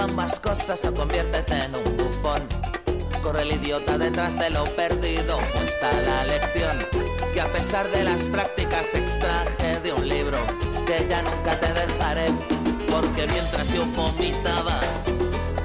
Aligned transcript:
ambas 0.00 0.40
cosas 0.40 0.82
o 0.86 0.94
conviértete 0.94 1.64
en 1.64 1.76
un 1.76 1.96
bufón. 1.96 2.42
Corre 3.22 3.42
el 3.42 3.52
idiota 3.52 3.98
detrás 3.98 4.38
de 4.38 4.48
lo 4.50 4.64
perdido, 4.64 5.38
está 5.62 5.92
la 5.92 6.24
lección 6.24 6.78
que 7.34 7.40
a 7.40 7.52
pesar 7.52 7.90
de 7.90 8.04
las 8.04 8.22
prácticas 8.22 8.94
extraje 8.94 9.78
de 9.82 9.92
un 9.92 10.08
libro 10.08 10.38
que 10.86 11.06
ya 11.08 11.22
nunca 11.22 11.60
te 11.60 11.72
dejaré, 11.72 12.26
porque 12.90 13.26
mientras 13.26 13.72
yo 13.72 13.84
vomitaba 13.94 14.80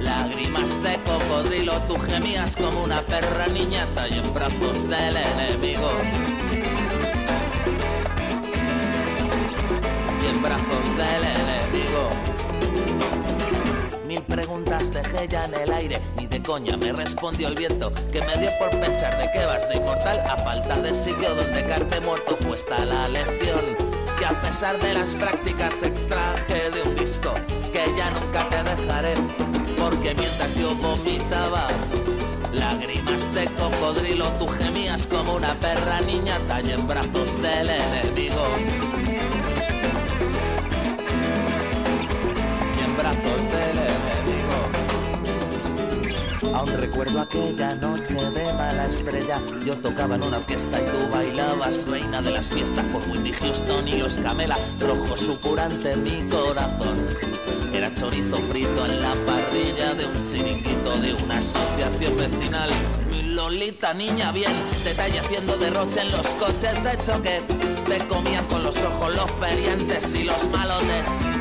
lágrimas 0.02 0.84
de 0.84 1.00
cocodrilo, 1.04 1.80
tú 1.88 1.96
gemías 1.98 2.56
como 2.58 2.84
una 2.84 3.02
perra 3.02 3.48
niñata 3.48 4.08
y 4.10 4.20
en 4.20 4.34
brazos 4.34 4.84
del 4.84 5.16
enemigo. 5.16 5.92
Y 10.22 10.26
en 10.28 10.42
brazos 10.42 10.98
del 10.98 11.24
enemigo. 11.24 12.35
Preguntas 14.36 14.92
dejé 14.92 15.30
ya 15.30 15.46
en 15.46 15.54
el 15.54 15.72
aire, 15.72 16.02
ni 16.18 16.28
de 16.28 16.42
coña 16.42 16.76
me 16.76 16.92
respondió 16.92 17.48
el 17.48 17.56
viento, 17.56 17.90
que 18.12 18.20
me 18.22 18.36
dio 18.36 18.50
por 18.60 18.70
pensar 18.82 19.18
de 19.18 19.32
que 19.32 19.46
vas 19.46 19.66
de 19.70 19.78
inmortal 19.78 20.22
a 20.30 20.36
falta 20.36 20.76
de 20.82 20.94
sitio 20.94 21.34
donde 21.34 21.64
carte 21.64 22.02
muerto 22.02 22.36
fue 22.42 22.58
la 22.86 23.08
lección, 23.08 23.78
que 24.20 24.26
a 24.26 24.42
pesar 24.42 24.78
de 24.80 24.94
las 24.94 25.12
prácticas 25.12 25.82
extraje 25.82 26.70
de 26.70 26.82
un 26.82 26.96
disco, 26.98 27.34
que 27.72 27.86
ya 27.96 28.12
nunca 28.12 28.50
te 28.50 28.62
dejaré, 28.62 29.14
porque 29.78 30.14
mientras 30.14 30.54
yo 30.58 30.76
vomitaba, 30.76 31.68
lágrimas 32.52 33.34
de 33.34 33.46
cocodrilo, 33.46 34.34
tú 34.34 34.48
gemías 34.50 35.08
como 35.08 35.36
una 35.36 35.54
perra 35.54 36.02
niñata 36.02 36.62
y 36.62 36.72
en 36.72 36.86
brazos 36.86 37.42
del 37.42 37.70
enemigo. 37.70 38.46
Y 42.76 42.84
en 42.84 42.98
brazos 42.98 43.45
Recuerdo 46.78 47.22
aquella 47.22 47.74
noche 47.76 48.16
de 48.16 48.54
mala 48.54 48.86
estrella. 48.86 49.42
Yo 49.66 49.76
tocaba 49.78 50.16
en 50.16 50.24
una 50.24 50.40
fiesta 50.40 50.82
y 50.82 50.86
tú 50.86 51.08
bailabas, 51.12 51.86
reina 51.88 52.22
de 52.22 52.32
las 52.32 52.48
fiestas, 52.48 52.86
por 52.92 53.08
Whitney 53.08 53.34
Houston 53.34 53.88
y 53.88 53.98
los 53.98 54.16
Camela, 54.16 54.58
rojo 54.80 55.18
supurante 55.18 55.96
mi 55.98 56.28
corazón. 56.30 57.08
Era 57.74 57.94
chorizo 57.94 58.38
frito 58.50 58.86
en 58.86 59.02
la 59.02 59.14
parrilla 59.26 59.94
de 59.94 60.06
un 60.06 60.32
chiringuito 60.32 60.98
de 61.02 61.14
una 61.14 61.38
asociación 61.38 62.18
vecinal. 62.18 62.70
Mi 63.10 63.22
Lolita, 63.22 63.94
niña 63.94 64.32
bien, 64.32 64.54
detalle 64.84 65.20
haciendo 65.20 65.58
derroche 65.58 66.02
en 66.02 66.12
los 66.12 66.28
coches 66.36 66.84
de 66.84 66.98
choque. 67.06 67.42
Te 67.88 67.98
comían 68.08 68.46
con 68.46 68.64
los 68.64 68.78
ojos 68.78 69.16
los 69.16 69.32
feriantes 69.34 70.16
y 70.16 70.24
los 70.24 70.50
malotes. 70.50 71.35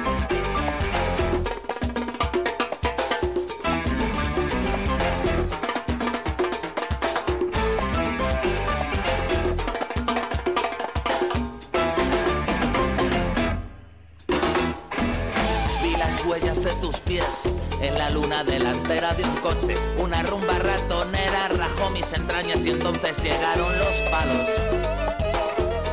Luna 18.35 18.45
delantera 18.45 19.15
de 19.15 19.25
un 19.25 19.37
coche. 19.37 19.75
Una 19.99 20.23
rumba 20.23 20.59
ratonera 20.59 21.49
rajó 21.49 21.91
mis 21.91 22.13
entrañas 22.13 22.65
y 22.65 22.71
entonces 22.71 23.17
llegaron 23.23 23.79
los 23.79 23.97
palos. 24.11 24.49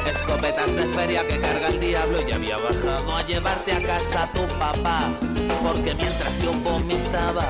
Escopetas 0.10 0.74
de 0.76 0.86
feria 0.88 1.28
que 1.28 1.40
carga 1.40 1.68
el 1.68 1.80
diablo 1.80 2.28
y 2.28 2.32
había 2.32 2.58
bajado 2.58 3.16
a 3.16 3.26
llevarte 3.26 3.74
a 3.74 3.84
casa 3.84 4.30
tu 4.34 4.46
papá. 4.58 5.12
Porque 5.64 5.94
mientras 5.94 6.42
yo 6.42 6.54
vomitaba, 6.54 7.48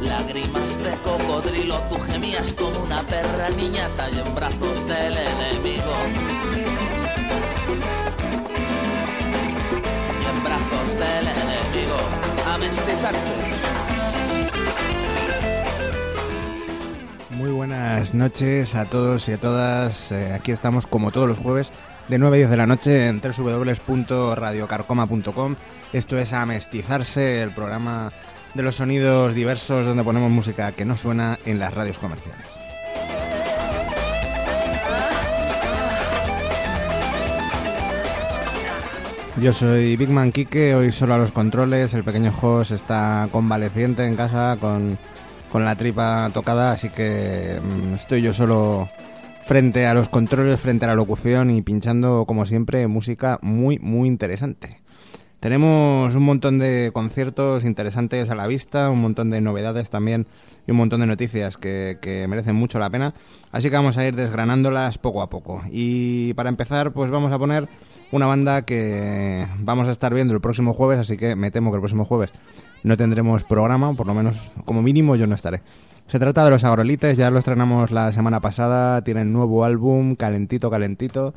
lágrimas 0.00 0.82
de 0.82 0.92
cocodrilo, 0.98 1.80
tú 1.88 1.98
gemías 2.00 2.52
como 2.52 2.78
una 2.80 3.02
perra 3.02 3.48
niñata 3.50 4.10
y 4.10 4.18
en 4.18 4.34
brazos 4.34 4.86
del 4.86 5.16
enemigo. 5.16 5.94
en 10.30 10.44
brazos 10.44 10.88
del 10.98 11.28
enemigo 11.28 11.96
a 12.46 13.73
buenas 17.66 18.12
noches 18.12 18.74
a 18.74 18.84
todos 18.84 19.26
y 19.30 19.32
a 19.32 19.38
todas. 19.38 20.12
Eh, 20.12 20.34
aquí 20.34 20.52
estamos 20.52 20.86
como 20.86 21.10
todos 21.10 21.26
los 21.26 21.38
jueves 21.38 21.72
de 22.08 22.18
9 22.18 22.36
a 22.36 22.40
10 22.40 22.50
de 22.50 22.56
la 22.58 22.66
noche 22.66 23.08
en 23.08 23.22
www.radiocarcoma.com. 23.22 25.56
Esto 25.94 26.18
es 26.18 26.34
Amestizarse, 26.34 27.42
el 27.42 27.52
programa 27.52 28.12
de 28.52 28.62
los 28.62 28.74
sonidos 28.74 29.34
diversos 29.34 29.86
donde 29.86 30.04
ponemos 30.04 30.30
música 30.30 30.72
que 30.72 30.84
no 30.84 30.98
suena 30.98 31.38
en 31.46 31.58
las 31.58 31.72
radios 31.72 31.96
comerciales. 31.96 32.44
Yo 39.40 39.54
soy 39.54 39.96
Big 39.96 40.10
Man 40.10 40.32
Kike, 40.32 40.74
hoy 40.74 40.92
solo 40.92 41.14
a 41.14 41.18
los 41.18 41.32
controles, 41.32 41.94
el 41.94 42.04
pequeño 42.04 42.30
Jos 42.30 42.72
está 42.72 43.26
convaleciente 43.32 44.06
en 44.06 44.16
casa 44.16 44.58
con, 44.60 44.98
con 45.54 45.64
la 45.64 45.76
tripa 45.76 46.28
tocada, 46.34 46.72
así 46.72 46.88
que 46.88 47.60
mm, 47.62 47.94
estoy 47.94 48.22
yo 48.22 48.34
solo 48.34 48.88
frente 49.46 49.86
a 49.86 49.94
los 49.94 50.08
controles, 50.08 50.60
frente 50.60 50.84
a 50.84 50.88
la 50.88 50.96
locución 50.96 51.48
y 51.52 51.62
pinchando 51.62 52.24
como 52.26 52.44
siempre 52.44 52.88
música 52.88 53.38
muy 53.40 53.78
muy 53.78 54.08
interesante. 54.08 54.80
Tenemos 55.38 56.12
un 56.12 56.24
montón 56.24 56.58
de 56.58 56.90
conciertos 56.92 57.62
interesantes 57.62 58.30
a 58.30 58.34
la 58.34 58.48
vista, 58.48 58.90
un 58.90 59.00
montón 59.00 59.30
de 59.30 59.40
novedades 59.40 59.90
también 59.90 60.26
y 60.66 60.72
un 60.72 60.76
montón 60.76 61.02
de 61.02 61.06
noticias 61.06 61.56
que, 61.56 61.98
que 62.00 62.26
merecen 62.26 62.56
mucho 62.56 62.80
la 62.80 62.90
pena. 62.90 63.14
Así 63.52 63.70
que 63.70 63.76
vamos 63.76 63.96
a 63.96 64.04
ir 64.04 64.16
desgranándolas 64.16 64.98
poco 64.98 65.22
a 65.22 65.30
poco. 65.30 65.62
Y 65.70 66.34
para 66.34 66.48
empezar, 66.48 66.92
pues 66.92 67.12
vamos 67.12 67.30
a 67.30 67.38
poner 67.38 67.68
una 68.10 68.26
banda 68.26 68.62
que 68.62 69.46
vamos 69.60 69.86
a 69.86 69.92
estar 69.92 70.12
viendo 70.12 70.34
el 70.34 70.40
próximo 70.40 70.74
jueves, 70.74 70.98
así 70.98 71.16
que 71.16 71.36
me 71.36 71.52
temo 71.52 71.70
que 71.70 71.76
el 71.76 71.80
próximo 71.80 72.04
jueves 72.04 72.32
no 72.84 72.96
tendremos 72.96 73.42
programa, 73.42 73.94
por 73.94 74.06
lo 74.06 74.14
menos 74.14 74.52
como 74.64 74.80
mínimo 74.82 75.16
yo 75.16 75.26
no 75.26 75.34
estaré. 75.34 75.62
Se 76.06 76.18
trata 76.18 76.44
de 76.44 76.50
los 76.50 76.62
Agrolites, 76.64 77.16
ya 77.16 77.30
lo 77.30 77.38
estrenamos 77.38 77.90
la 77.90 78.12
semana 78.12 78.40
pasada, 78.40 79.02
tienen 79.02 79.32
nuevo 79.32 79.64
álbum, 79.64 80.14
calentito, 80.14 80.70
calentito. 80.70 81.34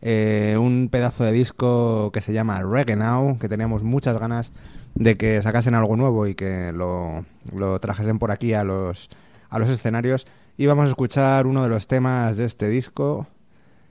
eh, 0.00 0.56
un 0.58 0.88
pedazo 0.90 1.24
de 1.24 1.32
disco 1.32 2.10
que 2.12 2.20
se 2.20 2.32
llama 2.32 2.62
Reggae 2.62 2.96
Now, 2.96 3.38
que 3.38 3.48
teníamos 3.48 3.82
muchas 3.82 4.18
ganas 4.18 4.52
de 4.94 5.16
que 5.16 5.42
sacasen 5.42 5.74
algo 5.74 5.96
nuevo 5.96 6.26
y 6.26 6.34
que 6.34 6.72
lo, 6.72 7.24
lo 7.52 7.78
trajesen 7.80 8.18
por 8.18 8.30
aquí 8.30 8.54
a 8.54 8.64
los, 8.64 9.08
a 9.50 9.58
los 9.58 9.70
escenarios. 9.70 10.26
Y 10.56 10.66
vamos 10.66 10.86
a 10.86 10.88
escuchar 10.88 11.46
uno 11.46 11.62
de 11.62 11.68
los 11.68 11.86
temas 11.86 12.36
de 12.36 12.44
este 12.44 12.68
disco 12.68 13.26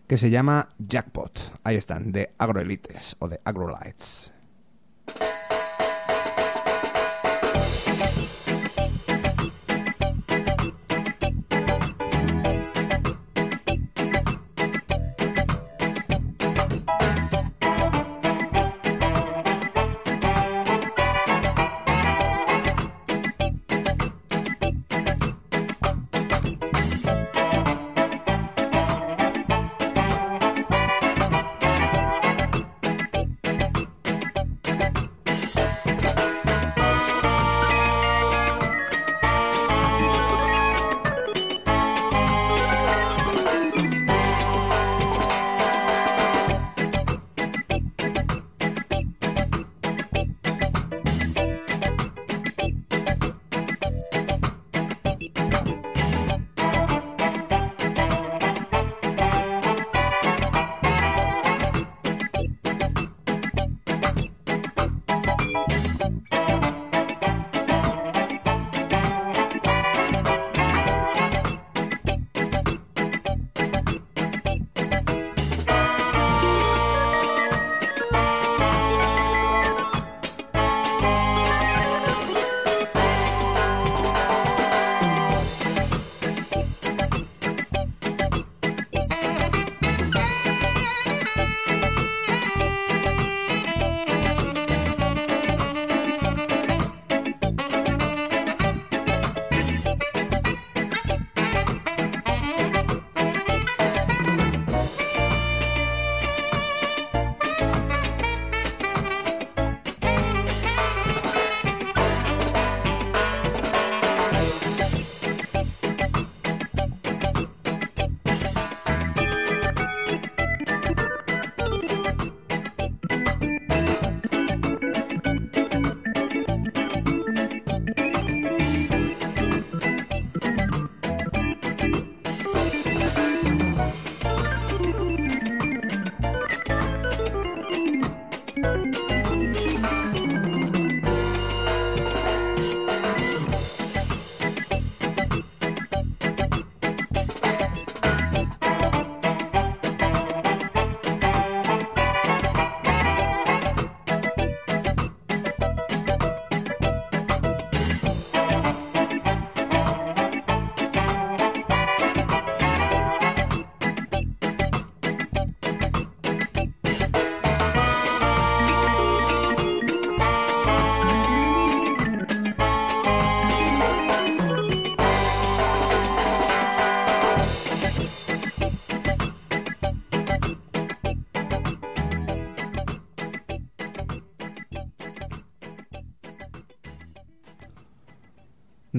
que 0.08 0.18
se 0.18 0.30
llama 0.30 0.70
Jackpot. 0.80 1.60
Ahí 1.64 1.76
están, 1.76 2.12
de 2.12 2.32
Agroelites 2.38 3.16
o 3.20 3.28
de 3.28 3.40
Agrolites. 3.44 4.34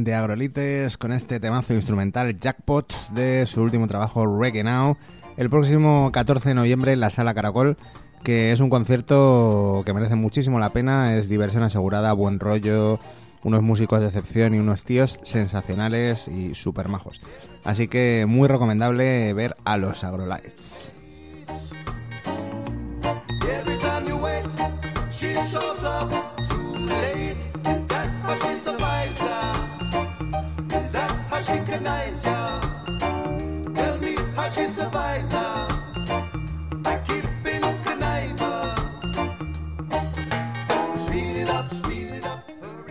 De 0.08 0.14
Agrolites 0.14 0.96
con 0.96 1.12
este 1.12 1.38
temazo 1.38 1.75
instrumental 1.75 2.38
Jackpot 2.40 3.10
de 3.10 3.44
su 3.44 3.60
último 3.60 3.87
trabajo 3.88 4.26
Reggae 4.26 4.64
Now 4.64 4.96
el 5.37 5.50
próximo 5.50 6.10
14 6.12 6.49
de 6.49 6.55
noviembre 6.55 6.94
en 6.94 7.00
la 7.00 7.10
Sala 7.10 7.34
Caracol 7.34 7.76
que 8.22 8.50
es 8.50 8.60
un 8.60 8.70
concierto 8.70 9.82
que 9.84 9.93
merece 9.93 10.14
muchísimo 10.14 10.58
la 10.58 10.70
pena, 10.70 11.19
es 11.19 11.28
diversión 11.28 11.62
asegurada, 11.62 12.14
buen 12.14 12.40
rollo, 12.40 12.99
unos 13.43 13.60
músicos 13.60 14.00
de 14.00 14.06
excepción 14.06 14.55
y 14.55 14.58
unos 14.58 14.82
tíos 14.84 15.20
sensacionales 15.25 16.26
y 16.26 16.55
super 16.55 16.88
majos. 16.88 17.20
Así 17.62 17.87
que 17.87 18.25
muy 18.26 18.49
recomendable 18.49 19.34
ver 19.34 19.56
a 19.64 19.76
los 19.76 20.05
Agrolites. 20.05 20.90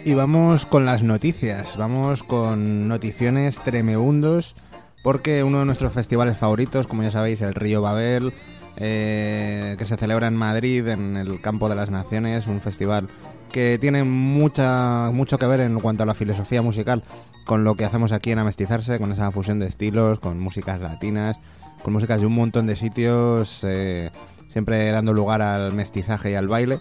Y 0.07 0.13
vamos 0.13 0.65
con 0.65 0.86
las 0.86 1.04
noticias, 1.04 1.75
vamos 1.75 2.24
con 2.24 2.88
noticiones 2.88 3.59
tremeundos, 3.65 4.56
porque 5.04 5.44
uno 5.44 5.59
de 5.59 5.65
nuestros 5.65 5.92
festivales 5.92 6.38
favoritos, 6.38 6.88
como 6.88 7.04
ya 7.04 7.12
sabéis, 7.12 7.42
el 7.42 7.54
Río 7.54 7.81
Babel, 7.81 8.31
eh, 8.77 9.75
que 9.77 9.83
se 9.83 9.98
celebra 9.98 10.27
en 10.27 10.36
Madrid, 10.38 10.88
en 10.88 11.18
el 11.18 11.42
Campo 11.42 11.68
de 11.68 11.75
las 11.75 11.92
Naciones, 11.92 12.48
un 12.48 12.62
festival 12.62 13.09
que 13.51 13.77
tiene 13.81 14.06
mucha, 14.06 15.12
mucho 15.12 15.38
que 15.38 15.45
ver 15.45 15.59
en 15.59 15.77
cuanto 15.81 16.04
a 16.04 16.06
la 16.06 16.13
filosofía 16.13 16.62
musical 16.62 17.03
con 17.45 17.65
lo 17.65 17.75
que 17.75 17.83
hacemos 17.83 18.13
aquí 18.13 18.31
en 18.31 18.39
Amestizarse, 18.39 19.00
con 19.00 19.12
esa 19.12 19.30
fusión 19.31 19.60
de 19.60 19.68
estilos, 19.68 20.21
con 20.21 20.39
músicas 20.39 20.80
latinas, 20.80 21.38
con 21.83 21.92
músicas 21.92 22.21
de 22.21 22.27
un 22.27 22.33
montón 22.33 22.65
de 22.65 22.77
sitios, 22.77 23.62
eh, 23.68 24.12
siempre 24.48 24.89
dando 24.89 25.12
lugar 25.12 25.42
al 25.42 25.74
mestizaje 25.74 26.31
y 26.31 26.36
al 26.36 26.48
baile. 26.48 26.80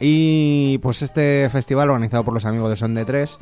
Y 0.00 0.78
pues 0.78 1.02
este 1.02 1.48
festival 1.50 1.90
organizado 1.90 2.24
por 2.24 2.34
los 2.34 2.44
amigos 2.44 2.70
de 2.70 2.76
Son 2.76 2.94
de 2.94 3.04
3 3.04 3.38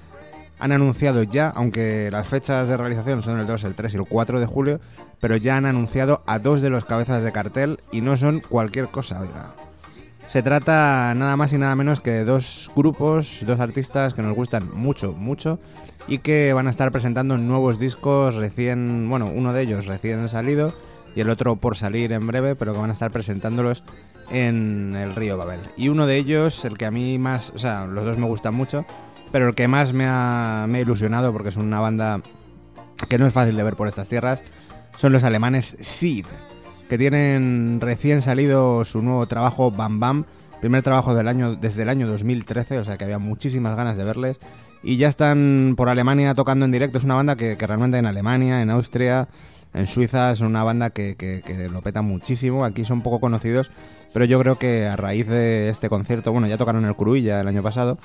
han 0.59 0.73
anunciado 0.73 1.23
ya, 1.23 1.51
aunque 1.51 2.09
las 2.11 2.27
fechas 2.29 2.69
de 2.69 2.77
realización 2.77 3.23
son 3.23 3.39
el 3.39 3.47
2, 3.47 3.65
el 3.65 3.75
3 3.75 3.93
y 3.93 3.97
el 3.99 4.07
4 4.07 4.41
de 4.41 4.47
julio, 4.47 4.81
pero 5.21 5.37
ya 5.37 5.57
han 5.57 5.67
anunciado 5.67 6.23
a 6.27 6.39
dos 6.39 6.63
de 6.63 6.71
los 6.71 6.85
cabezas 6.85 7.23
de 7.23 7.33
cartel 7.33 7.79
y 7.93 8.01
no 8.01 8.17
son 8.17 8.41
cualquier 8.41 8.89
cosa, 8.89 9.21
oiga. 9.21 9.55
Se 10.29 10.43
trata 10.43 11.15
nada 11.15 11.37
más 11.37 11.53
y 11.53 11.59
nada 11.59 11.77
menos 11.77 12.01
que 12.01 12.11
de 12.11 12.25
dos 12.25 12.71
grupos, 12.75 13.45
dos 13.47 13.61
artistas 13.61 14.13
que 14.15 14.23
nos 14.23 14.35
gustan 14.35 14.69
mucho, 14.75 15.13
mucho 15.13 15.61
y 16.09 16.19
que 16.19 16.53
van 16.53 16.67
a 16.67 16.71
estar 16.71 16.91
presentando 16.91 17.37
nuevos 17.37 17.79
discos 17.79 18.35
recién, 18.35 19.09
bueno, 19.09 19.31
uno 19.33 19.53
de 19.53 19.63
ellos 19.63 19.87
recién 19.87 20.29
salido 20.29 20.75
y 21.15 21.21
el 21.21 21.31
otro 21.31 21.57
por 21.57 21.77
salir 21.77 22.13
en 22.13 22.27
breve, 22.27 22.57
pero 22.57 22.73
que 22.73 22.81
van 22.81 22.91
a 22.91 22.93
estar 22.93 23.11
presentándolos 23.11 23.85
en 24.31 24.97
el 24.97 25.15
río 25.15 25.37
Babel. 25.37 25.61
Y 25.77 25.89
uno 25.89 26.07
de 26.07 26.17
ellos, 26.17 26.65
el 26.65 26.79
que 26.79 26.87
a 26.87 26.91
mí 26.91 27.19
más, 27.19 27.53
o 27.55 27.59
sea, 27.59 27.87
los 27.87 28.05
dos 28.05 28.19
me 28.19 28.27
gustan 28.27 28.55
mucho, 28.55 28.85
pero 29.33 29.49
el 29.49 29.55
que 29.55 29.69
más 29.69 29.93
me 29.93 30.07
ha, 30.07 30.67
me 30.69 30.79
ha 30.79 30.81
ilusionado, 30.81 31.33
porque 31.33 31.51
es 31.51 31.57
una 31.57 31.81
banda 31.81 32.23
que 33.09 33.19
no 33.19 33.27
es 33.27 33.33
fácil 33.33 33.57
de 33.57 33.63
ver 33.63 33.77
por 33.77 33.89
estas 33.89 34.09
tierras, 34.09 34.43
son 34.97 35.13
los 35.13 35.25
alemanes 35.25 35.77
Seed, 35.81 36.27
que 36.89 36.99
tienen 36.99 37.79
recién 37.81 38.23
salido 38.23 38.85
su 38.85 39.03
nuevo 39.03 39.27
trabajo 39.27 39.71
Bam 39.71 40.01
Bam, 40.01 40.25
primer 40.61 40.83
trabajo 40.83 41.15
del 41.15 41.29
año 41.29 41.57
desde 41.57 41.83
el 41.83 41.89
año 41.89 42.07
2013, 42.07 42.79
o 42.79 42.85
sea 42.85 42.97
que 42.97 43.05
había 43.05 43.19
muchísimas 43.19 43.77
ganas 43.77 43.97
de 43.97 44.05
verles. 44.05 44.39
Y 44.83 44.99
ya 44.99 45.09
están 45.09 45.75
por 45.77 45.89
Alemania 45.89 46.35
tocando 46.35 46.65
en 46.65 46.71
directo. 46.71 46.99
Es 46.99 47.05
una 47.05 47.17
banda 47.17 47.35
que, 47.35 47.57
que 47.57 47.67
realmente 47.67 47.99
en 47.99 48.07
Alemania, 48.07 48.63
en 48.63 48.71
Austria, 48.71 49.27
en 49.75 49.87
Suiza 49.87 50.33
es 50.33 50.41
una 50.41 50.65
banda 50.65 50.91
que, 50.91 51.17
que, 51.17 51.69
lo 51.71 51.83
peta 51.83 52.03
muchísimo. 52.03 52.65
Aquí 52.65 52.85
son 52.85 53.03
poco 53.03 53.21
conocidos, 53.21 53.71
pero 54.13 54.25
yo 54.25 54.41
creo 54.41 54.59
que 54.59 54.87
a 54.87 54.97
raíz 54.97 55.27
de 55.27 55.69
este 55.69 55.89
concierto, 55.89 56.33
bueno, 56.33 56.47
ya 56.47 56.59
tocaron 56.59 56.85
el 56.85 56.95
Cruilla 56.95 57.41
el 57.41 57.49
año 57.49 57.63
pasado 57.63 57.99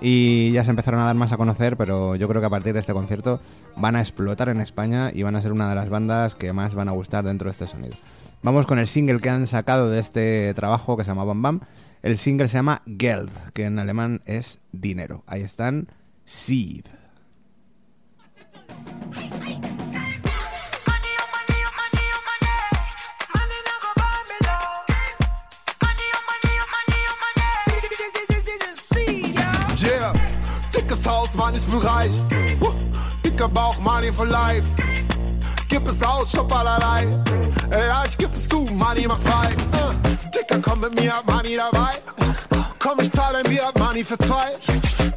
y 0.00 0.50
ya 0.50 0.64
se 0.64 0.70
empezaron 0.70 1.00
a 1.00 1.04
dar 1.04 1.14
más 1.14 1.32
a 1.32 1.36
conocer, 1.36 1.76
pero 1.76 2.16
yo 2.16 2.28
creo 2.28 2.40
que 2.40 2.46
a 2.46 2.50
partir 2.50 2.74
de 2.74 2.80
este 2.80 2.92
concierto 2.92 3.40
van 3.76 3.94
a 3.94 4.00
explotar 4.00 4.48
en 4.48 4.60
España 4.60 5.10
y 5.14 5.22
van 5.22 5.36
a 5.36 5.42
ser 5.42 5.52
una 5.52 5.68
de 5.68 5.76
las 5.76 5.88
bandas 5.88 6.34
que 6.34 6.52
más 6.52 6.74
van 6.74 6.88
a 6.88 6.92
gustar 6.92 7.24
dentro 7.24 7.46
de 7.46 7.52
este 7.52 7.68
sonido. 7.68 7.94
Vamos 8.42 8.66
con 8.66 8.80
el 8.80 8.88
single 8.88 9.20
que 9.20 9.30
han 9.30 9.46
sacado 9.46 9.88
de 9.88 10.00
este 10.00 10.52
trabajo 10.54 10.96
que 10.96 11.04
se 11.04 11.10
llama 11.10 11.24
Bam 11.24 11.42
Bam. 11.42 11.60
El 12.02 12.18
single 12.18 12.48
se 12.48 12.58
llama 12.58 12.82
Geld, 12.86 13.30
que 13.52 13.66
en 13.66 13.78
alemán 13.78 14.22
es 14.26 14.58
dinero. 14.72 15.22
Ahí 15.28 15.42
están, 15.42 15.86
Seed. 16.24 16.86
Ich 31.62 31.68
bin 31.68 31.80
reich. 31.80 32.12
Dicker 33.24 33.48
Bauch, 33.48 33.78
Money 33.80 34.12
for 34.12 34.26
life. 34.26 34.66
Gib 35.68 35.88
es 35.88 36.02
aus, 36.02 36.32
shop 36.32 36.52
allerlei. 36.54 37.06
Ja, 37.70 38.04
ich 38.04 38.18
geb 38.18 38.34
es 38.34 38.48
zu, 38.48 38.60
Money 38.72 39.06
macht 39.06 39.22
frei. 39.26 39.48
Uh, 39.72 39.92
dicker, 40.34 40.60
komm 40.60 40.80
mit 40.80 40.94
mir, 41.00 41.14
Money 41.26 41.56
dabei. 41.56 41.94
Komm, 42.78 42.98
ich 43.00 43.10
zahle 43.12 43.38
ein 43.38 43.44
Bier, 43.44 43.70
Money 43.78 44.04
für 44.04 44.18
zwei. 44.18 44.56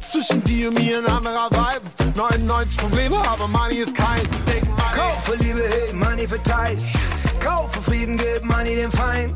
Zwischen 0.00 0.42
dir 0.44 0.68
und 0.68 0.78
mir 0.78 0.98
ein 0.98 1.06
anderer 1.06 1.50
Vibe. 1.50 2.14
99 2.14 2.76
Probleme, 2.78 3.16
aber 3.28 3.48
Money 3.48 3.76
ist 3.76 3.94
keins. 3.94 4.30
Kaufe 4.94 5.34
Liebe, 5.36 5.62
Money 5.92 6.26
für 6.26 6.42
Teich. 6.42 6.92
Kaufe 7.40 7.82
Frieden, 7.82 8.16
gib 8.16 8.44
Money 8.44 8.76
dem 8.76 8.92
Feind. 8.92 9.34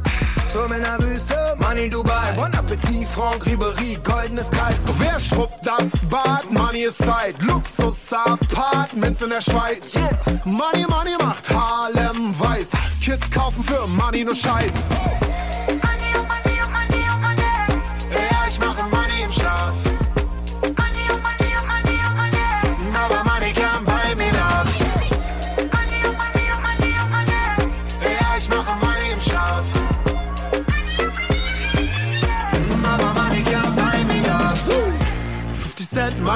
Turm 0.52 0.73
in 0.73 0.83
der 0.83 0.99
Wüste, 0.99 1.57
Money 1.61 1.88
Dubai. 1.88 2.33
Bon 2.35 2.52
Appetit, 2.54 3.07
Franck 3.07 3.47
Ribery, 3.47 3.97
goldenes 4.02 4.50
Kalb. 4.50 4.76
Wer 4.99 5.21
schrubbt 5.21 5.64
das 5.64 5.88
Bad? 6.09 6.50
Money 6.50 6.85
ist 6.85 6.99
Zeit. 7.04 7.40
Luxus-Apartments 7.40 9.23
in 9.23 9.30
der 9.30 9.42
Schweiz. 9.42 9.95
Yeah. 9.95 10.11
Money, 10.45 10.87
Money 10.88 11.16
macht 11.21 11.49
Harlem 11.50 12.35
weiß. 12.40 12.71
Kids 13.00 13.30
kaufen 13.30 13.62
für 13.62 13.87
Money 13.87 14.25
nur 14.25 14.35
Scheiß. 14.35 14.73
Ja, 15.69 16.00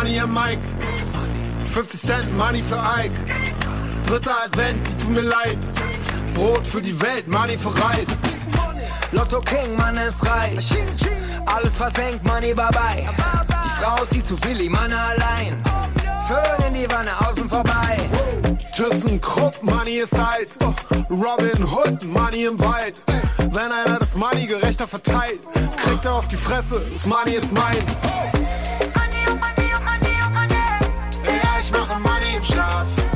Money 0.05 0.21
am 0.21 0.35
Mike. 0.35 0.61
50 1.73 1.99
Cent 1.99 2.37
Money 2.37 2.63
für 2.63 2.77
Ike. 2.77 3.15
Dritter 4.07 4.37
Advent, 4.45 4.87
sie 4.87 4.97
tut 4.99 5.09
mir 5.09 5.23
leid. 5.23 5.57
Brot 6.35 6.67
für 6.67 6.83
die 6.83 7.01
Welt, 7.01 7.27
Money 7.27 7.57
für 7.57 7.75
Reis. 7.75 8.07
Lotto 9.13 9.41
King, 9.41 9.75
man 9.79 9.97
ist 9.97 10.23
reich. 10.31 10.67
Alles 11.47 11.79
versenkt, 11.79 12.23
Money 12.27 12.53
bye 12.53 12.69
bye. 12.73 13.09
Die 13.65 13.83
Frau 13.83 14.05
zieht 14.11 14.27
zu 14.27 14.37
viel, 14.37 14.59
die 14.59 14.69
Mann 14.69 14.93
allein. 14.93 15.63
Föhn 16.29 16.67
in 16.69 16.75
die 16.75 16.91
Wanne, 16.91 17.19
außen 17.27 17.49
vorbei. 17.49 17.97
ThyssenKrupp, 18.77 19.63
Money 19.63 20.01
ist 20.01 20.19
halt. 20.19 20.51
Robin 21.09 21.65
Hood, 21.65 22.05
Money 22.05 22.45
im 22.45 22.59
Wald. 22.59 23.03
Wenn 23.39 23.73
einer 23.73 24.01
das 24.01 24.15
Money 24.17 24.45
gerechter 24.45 24.87
verteilt, 24.87 25.41
kriegt 25.83 26.05
er 26.05 26.13
auf 26.13 26.29
die 26.29 26.37
Fresse, 26.37 26.85
das 26.93 27.07
Money 27.07 27.37
ist 27.37 27.55
meins. 27.55 28.03
Ich 31.65 31.73
mache 31.73 31.99
Money 31.99 32.37
im 32.37 32.45
Schlaf. 32.45 33.14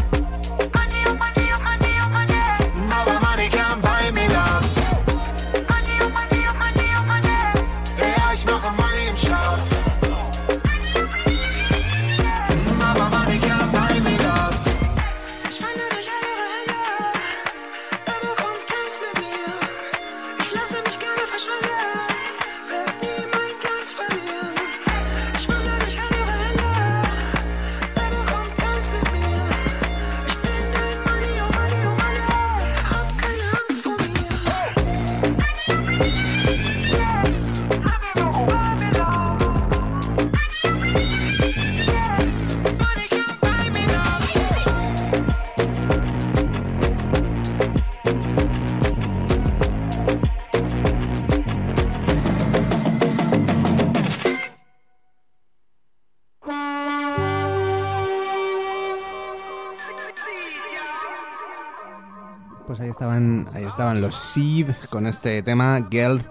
Estaban, 63.79 64.01
los 64.01 64.17
Seed 64.17 64.71
con 64.91 65.07
este 65.07 65.41
tema, 65.45 65.87
Geld, 65.89 66.25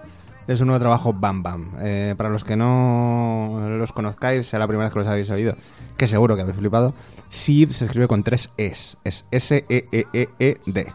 de 0.46 0.54
su 0.54 0.66
nuevo 0.66 0.80
trabajo 0.80 1.14
Bam 1.14 1.42
Bam. 1.42 1.72
Eh, 1.80 2.14
para 2.14 2.28
los 2.28 2.44
que 2.44 2.56
no 2.56 3.56
los 3.78 3.90
conozcáis, 3.92 4.46
sea 4.46 4.58
la 4.58 4.66
primera 4.66 4.84
vez 4.84 4.92
que 4.92 4.98
los 4.98 5.08
habéis 5.08 5.30
oído, 5.30 5.54
que 5.96 6.06
seguro 6.06 6.36
que 6.36 6.42
habéis 6.42 6.58
flipado, 6.58 6.92
Seed 7.30 7.70
se 7.70 7.86
escribe 7.86 8.06
con 8.06 8.22
tres 8.22 8.50
Es, 8.58 8.98
es 9.02 9.24
S-E-E-E-E-D. 9.30 10.92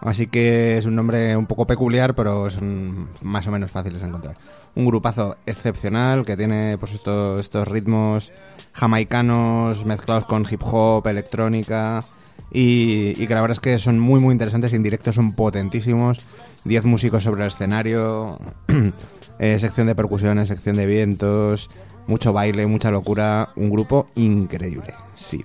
Así 0.00 0.26
que 0.26 0.78
es 0.78 0.86
un 0.86 0.96
nombre 0.96 1.36
un 1.36 1.46
poco 1.46 1.64
peculiar, 1.64 2.16
pero 2.16 2.50
son 2.50 3.10
más 3.20 3.46
o 3.46 3.52
menos 3.52 3.70
fáciles 3.70 4.02
de 4.02 4.08
encontrar. 4.08 4.36
Un 4.74 4.84
grupazo 4.84 5.36
excepcional 5.46 6.26
que 6.26 6.36
tiene 6.36 6.76
pues 6.76 6.92
estos, 6.92 7.38
estos 7.38 7.68
ritmos 7.68 8.32
jamaicanos 8.72 9.84
mezclados 9.84 10.24
con 10.24 10.44
hip 10.50 10.62
hop, 10.64 11.06
electrónica 11.06 12.04
y, 12.52 13.20
y 13.22 13.26
que 13.26 13.34
la 13.34 13.40
verdad 13.40 13.56
es 13.56 13.60
que 13.60 13.78
son 13.78 13.98
muy 13.98 14.20
muy 14.20 14.32
interesantes 14.32 14.72
en 14.72 14.82
directo 14.82 15.12
son 15.12 15.32
potentísimos. 15.32 16.20
10 16.64 16.84
músicos 16.84 17.24
sobre 17.24 17.42
el 17.42 17.48
escenario, 17.48 18.38
eh, 19.38 19.58
sección 19.58 19.86
de 19.86 19.94
percusiones, 19.94 20.48
sección 20.48 20.76
de 20.76 20.86
vientos, 20.86 21.70
mucho 22.06 22.32
baile, 22.32 22.66
mucha 22.66 22.90
locura, 22.90 23.50
un 23.56 23.70
grupo 23.70 24.08
increíble. 24.14 24.94
Sí. 25.14 25.44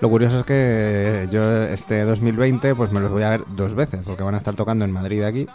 Lo 0.00 0.10
curioso 0.10 0.40
es 0.40 0.44
que 0.44 1.28
yo 1.30 1.62
este 1.64 2.02
2020 2.02 2.74
pues 2.74 2.92
me 2.92 3.00
los 3.00 3.10
voy 3.10 3.22
a 3.22 3.30
ver 3.30 3.44
dos 3.48 3.74
veces 3.74 4.00
porque 4.04 4.22
van 4.22 4.34
a 4.34 4.38
estar 4.38 4.54
tocando 4.54 4.84
en 4.84 4.92
Madrid 4.92 5.22
aquí, 5.22 5.46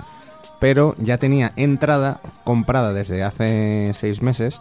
pero 0.60 0.96
ya 0.98 1.18
tenía 1.18 1.52
entrada 1.56 2.20
comprada 2.44 2.94
desde 2.94 3.24
hace 3.24 3.92
seis 3.94 4.22
meses 4.22 4.60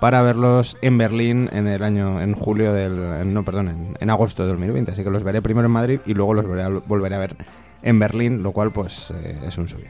para 0.00 0.20
verlos 0.22 0.76
en 0.82 0.98
Berlín 0.98 1.48
en 1.52 1.66
el 1.68 1.82
año 1.82 2.20
en 2.20 2.34
julio 2.34 2.72
del 2.72 2.92
en- 3.22 3.32
no 3.34 3.44
perdón 3.44 3.68
en, 3.68 3.96
en 3.98 4.10
agosto 4.10 4.42
de 4.42 4.50
2020 4.50 4.92
así 4.92 5.02
que 5.04 5.10
los 5.10 5.22
veré 5.24 5.40
primero 5.40 5.66
en 5.66 5.72
Madrid 5.72 6.00
y 6.04 6.12
luego 6.14 6.34
los 6.34 6.46
veré 6.46 6.62
a- 6.64 6.68
volveré 6.68 7.14
a 7.14 7.18
ver 7.18 7.36
en 7.82 7.98
Berlín 7.98 8.42
lo 8.42 8.52
cual 8.52 8.72
pues 8.72 9.10
eh, 9.14 9.38
es 9.46 9.56
un 9.56 9.66
dir. 9.66 9.86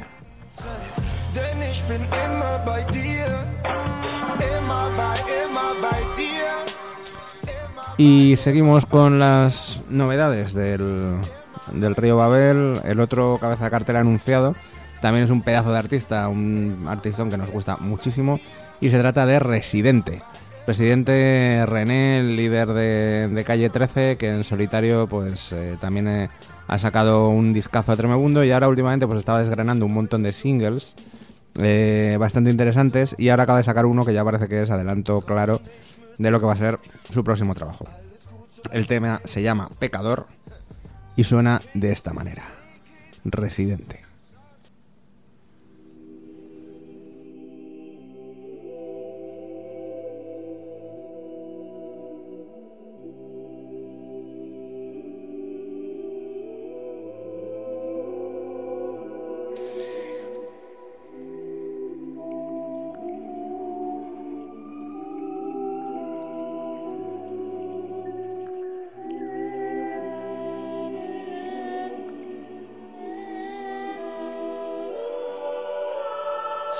Y 7.98 8.36
seguimos 8.36 8.84
con 8.86 9.18
las 9.18 9.82
novedades 9.88 10.52
del, 10.52 11.16
del 11.72 11.96
Río 11.96 12.16
Babel. 12.16 12.80
El 12.84 13.00
otro 13.00 13.38
cabeza 13.40 13.64
de 13.64 13.70
cartel 13.70 13.96
anunciado 13.96 14.54
también 15.06 15.22
es 15.22 15.30
un 15.30 15.40
pedazo 15.40 15.70
de 15.70 15.78
artista, 15.78 16.26
un 16.26 16.84
artistón 16.88 17.30
que 17.30 17.36
nos 17.36 17.48
gusta 17.48 17.76
muchísimo. 17.76 18.40
Y 18.80 18.90
se 18.90 18.98
trata 18.98 19.25
de 19.25 19.38
Residente. 19.38 20.20
Residente 20.66 21.64
René, 21.64 22.18
el 22.18 22.34
líder 22.34 22.72
de, 22.72 23.28
de 23.28 23.44
Calle 23.44 23.70
13, 23.70 24.16
que 24.16 24.30
en 24.30 24.42
solitario 24.42 25.06
pues 25.06 25.52
eh, 25.52 25.76
también 25.80 26.08
eh, 26.08 26.28
ha 26.66 26.78
sacado 26.78 27.28
un 27.28 27.52
discazo 27.52 27.92
a 27.92 27.96
Tremebundo 27.96 28.42
y 28.42 28.50
ahora 28.50 28.68
últimamente 28.68 29.06
pues 29.06 29.20
estaba 29.20 29.38
desgranando 29.38 29.86
un 29.86 29.94
montón 29.94 30.25
de 30.25 30.32
singles 30.32 30.96
eh, 31.54 32.16
bastante 32.18 32.50
interesantes 32.50 33.14
y 33.16 33.28
ahora 33.28 33.44
acaba 33.44 33.58
de 33.58 33.64
sacar 33.64 33.86
uno 33.86 34.04
que 34.04 34.12
ya 34.12 34.25
parece 34.25 34.48
que 34.48 34.62
es 34.62 34.70
adelanto 34.70 35.20
claro 35.20 35.60
de 36.18 36.30
lo 36.32 36.40
que 36.40 36.46
va 36.46 36.54
a 36.54 36.56
ser 36.56 36.80
su 37.12 37.22
próximo 37.22 37.54
trabajo. 37.54 37.86
El 38.72 38.88
tema 38.88 39.20
se 39.25 39.40
llama 39.40 39.68
Pecador 39.78 40.26
y 41.14 41.22
suena 41.22 41.62
de 41.75 41.92
esta 41.92 42.12
manera. 42.12 42.42
Residente. 43.25 44.05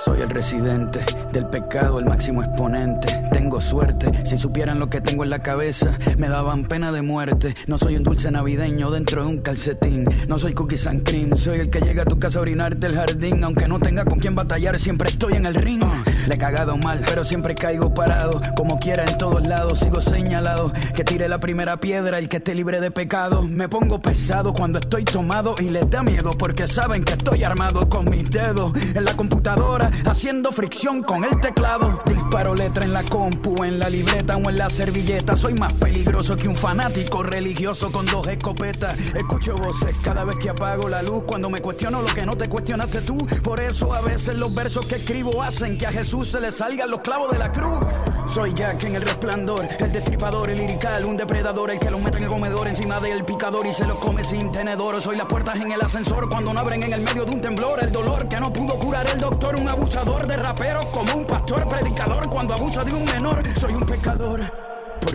Soy 0.07 0.23
el 0.23 0.31
residente 0.31 1.01
del 1.33 1.47
pecado, 1.47 1.99
el 1.99 2.05
máximo 2.05 2.41
exponente. 2.41 3.09
Tengo 3.33 3.61
suerte, 3.61 4.09
si 4.25 4.39
supieran 4.39 4.79
lo 4.79 4.89
que 4.89 5.01
tengo 5.01 5.25
en 5.25 5.31
la 5.31 5.41
cabeza, 5.41 5.99
me 6.17 6.29
daban 6.29 6.63
pena 6.63 6.93
de 6.93 7.03
muerte. 7.03 7.57
No 7.67 7.77
soy 7.77 7.97
un 7.97 8.05
dulce 8.05 8.31
navideño 8.31 8.93
dentro 8.93 9.23
de 9.23 9.29
un 9.29 9.41
calcetín. 9.41 10.07
No 10.29 10.39
soy 10.39 10.55
cookies 10.55 10.87
and 10.87 11.03
cream, 11.03 11.37
soy 11.37 11.59
el 11.59 11.71
que 11.71 11.81
llega 11.81 12.03
a 12.03 12.07
tu 12.07 12.21
casa 12.21 12.39
a 12.39 12.43
orinarte 12.43 12.87
el 12.87 12.95
jardín. 12.95 13.43
Aunque 13.43 13.67
no 13.67 13.81
tenga 13.81 14.05
con 14.05 14.21
quién 14.21 14.37
batallar, 14.37 14.79
siempre 14.79 15.09
estoy 15.09 15.33
en 15.33 15.47
el 15.47 15.57
ring. 15.57 15.83
Le 16.26 16.35
he 16.35 16.38
cagado 16.38 16.76
mal, 16.76 17.00
pero 17.06 17.23
siempre 17.23 17.54
caigo 17.54 17.95
parado. 17.95 18.40
Como 18.56 18.80
quiera 18.80 19.04
en 19.04 19.16
todos 19.16 19.47
lados, 19.47 19.78
sigo 19.78 20.00
señalado. 20.00 20.73
Que 20.95 21.04
tire 21.04 21.28
la 21.28 21.38
primera 21.38 21.78
piedra, 21.78 22.18
el 22.18 22.28
que 22.28 22.38
esté 22.38 22.54
libre 22.54 22.80
de 22.80 22.90
pecado. 22.90 23.42
Me 23.42 23.68
pongo 23.68 24.00
pesado 24.00 24.52
cuando 24.52 24.80
estoy 24.80 25.04
tomado 25.04 25.54
y 25.61 25.71
les 25.71 25.88
da 25.88 26.02
miedo 26.02 26.33
porque 26.33 26.66
saben 26.66 27.04
que 27.04 27.12
estoy 27.12 27.45
armado 27.45 27.88
con 27.88 28.11
mis 28.11 28.28
dedos 28.28 28.73
en 28.95 29.04
la 29.04 29.14
computadora, 29.14 29.90
haciendo 30.04 30.50
fricción 30.50 31.04
con 31.04 31.23
el 31.25 31.40
teclado. 31.40 32.00
Disparo 32.06 32.56
letra 32.56 32.85
en 32.85 32.92
la 32.92 33.04
compu, 33.04 33.62
en 33.62 33.78
la 33.78 33.88
libreta 33.88 34.37
o 34.37 34.50
en 34.50 34.56
la 34.56 34.68
servilleta. 34.68 35.37
Soy 35.37 35.54
más 35.54 35.73
peligroso 35.75 36.35
que 36.35 36.49
un 36.49 36.56
fanático 36.56 37.23
religioso 37.23 37.92
con 37.92 38.04
dos 38.06 38.26
escopetas. 38.26 38.97
Escucho 39.14 39.54
voces 39.54 39.95
cada 40.02 40.25
vez 40.25 40.37
que 40.37 40.50
apago 40.50 40.88
la 40.88 41.02
luz. 41.02 41.23
Cuando 41.25 41.49
me 41.50 41.61
cuestiono 41.61 42.02
lo 42.02 42.12
que 42.12 42.26
no 42.26 42.37
te 42.37 42.49
cuestionaste 42.49 43.02
tú. 43.02 43.16
Por 43.45 43.61
eso 43.61 43.95
a 43.95 44.00
veces 44.00 44.37
los 44.37 44.52
versos 44.52 44.87
que 44.87 44.97
escribo 44.97 45.40
hacen 45.40 45.78
que 45.78 45.87
a 45.87 45.92
Jesús 45.92 46.15
se 46.25 46.40
le 46.40 46.50
salgan 46.50 46.90
los 46.90 47.00
clavos 47.00 47.30
de 47.30 47.38
la 47.38 47.52
cruz. 47.52 47.80
Soy 48.26 48.52
Jack 48.54 48.85
en 48.85 48.96
el 48.96 49.02
resplandor, 49.02 49.68
el 49.78 49.92
destripador, 49.92 50.50
el 50.50 50.58
lirical, 50.58 51.04
un 51.04 51.16
depredador, 51.16 51.70
el 51.70 51.78
que 51.78 51.90
lo 51.90 51.99
mete 51.99 52.18
en 52.18 52.25
el 52.25 52.30
comedor 52.30 52.66
encima 52.66 52.99
del 53.00 53.25
picador 53.25 53.66
y 53.66 53.73
se 53.73 53.87
lo 53.87 53.99
come 53.99 54.25
sin 54.25 54.50
tenedor. 54.50 55.00
Soy 55.00 55.16
las 55.16 55.26
puertas 55.26 55.56
en 55.61 55.70
el 55.70 55.80
ascensor 55.80 56.28
cuando 56.28 56.52
no 56.52 56.61
abren 56.61 56.82
en 56.82 56.92
el 56.92 57.02
medio 57.02 57.25
de 57.25 57.32
un 57.32 57.40
temblor. 57.40 57.82
El 57.82 57.92
dolor 57.92 58.28
que 58.28 58.40
no 58.40 58.52
pudo 58.52 58.78
curar 58.78 59.06
el 59.08 59.20
doctor, 59.20 59.56
un 59.56 59.68
abusador 59.68 60.26
de 60.26 60.37
rapero 60.37 60.80
como 60.90 61.14
un 61.14 61.25
pastor 61.25 61.68
predicador 61.68 62.28
cuando 62.28 62.54
abusa 62.54 62.85
de 62.85 62.94
un 62.94 63.04
menor. 63.04 63.42
Soy 63.58 63.75
un 63.75 63.85
pecador. 63.85 64.40